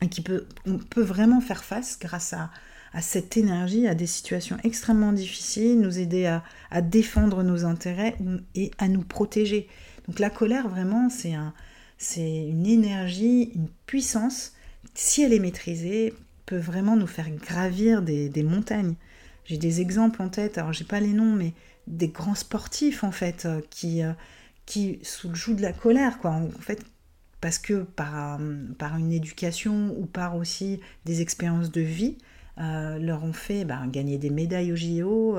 et 0.00 0.08
qui 0.08 0.20
peut, 0.20 0.46
on 0.66 0.78
peut 0.78 1.02
vraiment 1.02 1.40
faire 1.40 1.64
face 1.64 1.98
grâce 1.98 2.32
à, 2.32 2.50
à 2.92 3.00
cette 3.00 3.36
énergie 3.36 3.86
à 3.88 3.94
des 3.94 4.06
situations 4.06 4.56
extrêmement 4.62 5.12
difficiles, 5.12 5.80
nous 5.80 5.98
aider 5.98 6.26
à, 6.26 6.44
à, 6.70 6.82
défendre 6.82 7.42
nos 7.42 7.64
intérêts 7.64 8.16
et 8.54 8.70
à 8.78 8.88
nous 8.88 9.02
protéger. 9.02 9.68
Donc 10.06 10.18
la 10.18 10.30
colère, 10.30 10.68
vraiment, 10.68 11.08
c'est 11.08 11.34
un, 11.34 11.52
une 12.16 12.66
énergie, 12.66 13.50
une 13.54 13.68
puissance 13.86 14.54
si 14.94 15.22
elle 15.22 15.32
est 15.32 15.40
maîtrisée, 15.40 16.14
peut 16.46 16.58
vraiment 16.58 16.96
nous 16.96 17.06
faire 17.06 17.30
gravir 17.30 18.02
des, 18.02 18.42
montagnes. 18.42 18.94
J'ai 19.44 19.56
des 19.56 19.80
exemples 19.80 20.20
en 20.22 20.28
tête, 20.28 20.58
alors 20.58 20.72
j'ai 20.72 20.84
pas 20.84 21.00
les 21.00 21.12
noms, 21.12 21.34
mais 21.34 21.52
des 21.86 22.08
grands 22.08 22.34
sportifs 22.34 23.04
en 23.04 23.12
fait, 23.12 23.44
euh, 23.46 23.60
qui, 23.70 24.02
euh, 24.02 24.12
qui 24.66 24.98
sous 25.02 25.28
le 25.28 25.34
joug 25.34 25.54
de 25.54 25.62
la 25.62 25.72
colère, 25.72 26.18
quoi, 26.18 26.30
en 26.30 26.48
fait, 26.60 26.82
parce 27.40 27.58
que 27.58 27.82
par, 27.82 28.40
euh, 28.40 28.56
par 28.78 28.96
une 28.96 29.12
éducation 29.12 29.94
ou 29.98 30.06
par 30.06 30.36
aussi 30.36 30.80
des 31.04 31.20
expériences 31.20 31.70
de 31.70 31.80
vie, 31.80 32.18
leur 32.56 33.24
ont 33.24 33.32
fait 33.32 33.64
bah, 33.64 33.82
gagner 33.88 34.16
des 34.16 34.30
médailles 34.30 34.72
au 34.72 34.76
JO, 34.76 35.36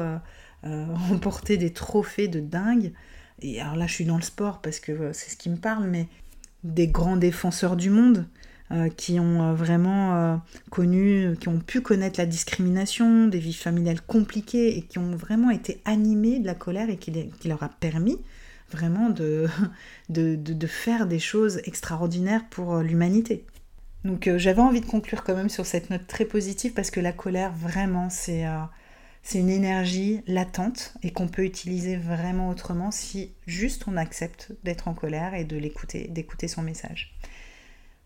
remporter 0.63 1.55
des 1.55 1.71
trophées 1.71 2.27
de 2.27 2.41
dingue. 2.41 2.91
Et 3.41 3.61
alors 3.61 3.77
là, 3.77 3.87
je 3.87 3.93
suis 3.93 4.05
dans 4.05 4.17
le 4.17 4.21
sport 4.21 4.61
parce 4.61 4.81
que 4.81 5.13
c'est 5.13 5.29
ce 5.29 5.37
qui 5.37 5.49
me 5.49 5.55
parle, 5.55 5.87
mais 5.87 6.07
des 6.65 6.87
grands 6.87 7.15
défenseurs 7.15 7.77
du 7.77 7.89
monde, 7.89 8.27
euh, 8.71 8.89
qui 8.89 9.19
ont 9.19 9.43
euh, 9.43 9.53
vraiment 9.53 10.15
euh, 10.15 10.37
connu, 10.71 11.35
qui 11.39 11.49
ont 11.49 11.59
pu 11.59 11.81
connaître 11.81 12.19
la 12.19 12.25
discrimination, 12.25 13.27
des 13.27 13.37
vies 13.37 13.53
familiales 13.53 14.01
compliquées 14.01 14.75
et 14.75 14.81
qui 14.81 14.97
ont 14.97 15.15
vraiment 15.15 15.51
été 15.51 15.81
animés 15.85 16.39
de 16.39 16.47
la 16.47 16.55
colère 16.55 16.89
et 16.89 16.97
qui, 16.97 17.13
leur 17.45 17.61
a 17.61 17.69
permis 17.69 18.17
vraiment 18.71 19.09
de, 20.09 20.67
faire 20.67 21.05
des 21.05 21.19
choses 21.19 21.61
extraordinaires 21.65 22.43
pour 22.49 22.77
l'humanité. 22.77 23.45
Donc 24.03 24.27
j'avais 24.37 24.61
envie 24.61 24.81
de 24.81 24.87
conclure 24.87 25.23
quand 25.23 25.35
même 25.35 25.49
sur 25.49 25.67
cette 25.67 25.91
note 25.91 26.07
très 26.07 26.25
positive 26.25 26.73
parce 26.73 26.89
que 26.89 26.99
la 26.99 27.11
colère, 27.11 27.53
vraiment, 27.53 28.09
c'est 28.09 28.45
c'est 29.21 29.39
une 29.39 29.49
énergie 29.49 30.21
latente 30.27 30.93
et 31.01 31.11
qu'on 31.11 31.27
peut 31.27 31.45
utiliser 31.45 31.97
vraiment 31.97 32.49
autrement 32.49 32.91
si 32.91 33.31
juste 33.47 33.85
on 33.87 33.97
accepte 33.97 34.51
d'être 34.63 34.87
en 34.87 34.93
colère 34.93 35.33
et 35.33 35.43
de 35.43 35.57
l'écouter, 35.57 36.07
d'écouter 36.07 36.47
son 36.47 36.61
message. 36.61 37.15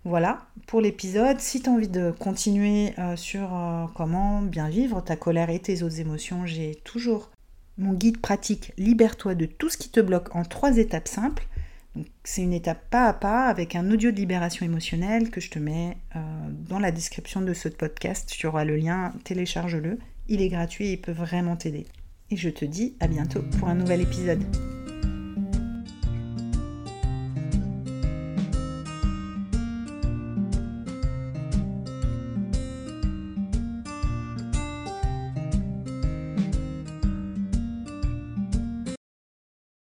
Voilà 0.06 0.48
pour 0.66 0.82
l'épisode. 0.82 1.40
Si 1.40 1.62
tu 1.62 1.70
as 1.70 1.74
envie 1.74 1.88
de 1.88 2.12
continuer 2.12 2.94
euh, 3.00 3.16
sur 3.16 3.54
euh, 3.54 3.86
comment 3.96 4.42
bien 4.42 4.70
vivre 4.70 5.02
ta 5.02 5.16
colère 5.16 5.50
et 5.50 5.60
tes 5.60 5.84
autres 5.84 6.00
émotions, 6.00 6.46
j'ai 6.46 6.76
toujours 6.84 7.30
mon 7.78 7.94
guide 7.94 8.20
pratique 8.20 8.74
Libère-toi 8.78 9.36
de 9.36 9.46
tout 9.46 9.70
ce 9.70 9.78
qui 9.78 9.90
te 9.90 10.00
bloque 10.00 10.36
en 10.36 10.44
trois 10.44 10.78
étapes 10.78 11.08
simples. 11.08 11.48
C'est 12.24 12.44
une 12.44 12.54
étape 12.54 12.90
pas 12.90 13.08
à 13.08 13.14
pas 13.14 13.48
avec 13.48 13.76
un 13.76 13.92
audio 13.92 14.12
de 14.12 14.16
libération 14.16 14.66
émotionnelle 14.66 15.32
que 15.32 15.42
je 15.42 15.50
te 15.50 15.60
mets 15.60 15.98
euh, 16.16 16.20
dans 16.70 16.80
la 16.80 16.92
description 16.92 17.42
de 17.42 17.54
ce 17.54 17.68
podcast. 17.68 18.30
Tu 18.30 18.48
auras 18.48 18.64
le 18.64 18.78
lien, 18.78 19.12
télécharge-le. 19.24 19.98
Il 20.28 20.42
est 20.42 20.50
gratuit 20.50 20.88
et 20.88 20.92
il 20.94 21.02
peut 21.02 21.12
vraiment 21.12 21.56
t'aider. 21.56 21.88
Et 22.30 22.38
je 22.38 22.50
te 22.50 22.64
dis 22.64 22.96
à 23.00 23.08
bientôt 23.08 23.42
pour 23.58 23.68
un 23.68 23.76
nouvel 23.76 24.02
épisode. 24.02 24.44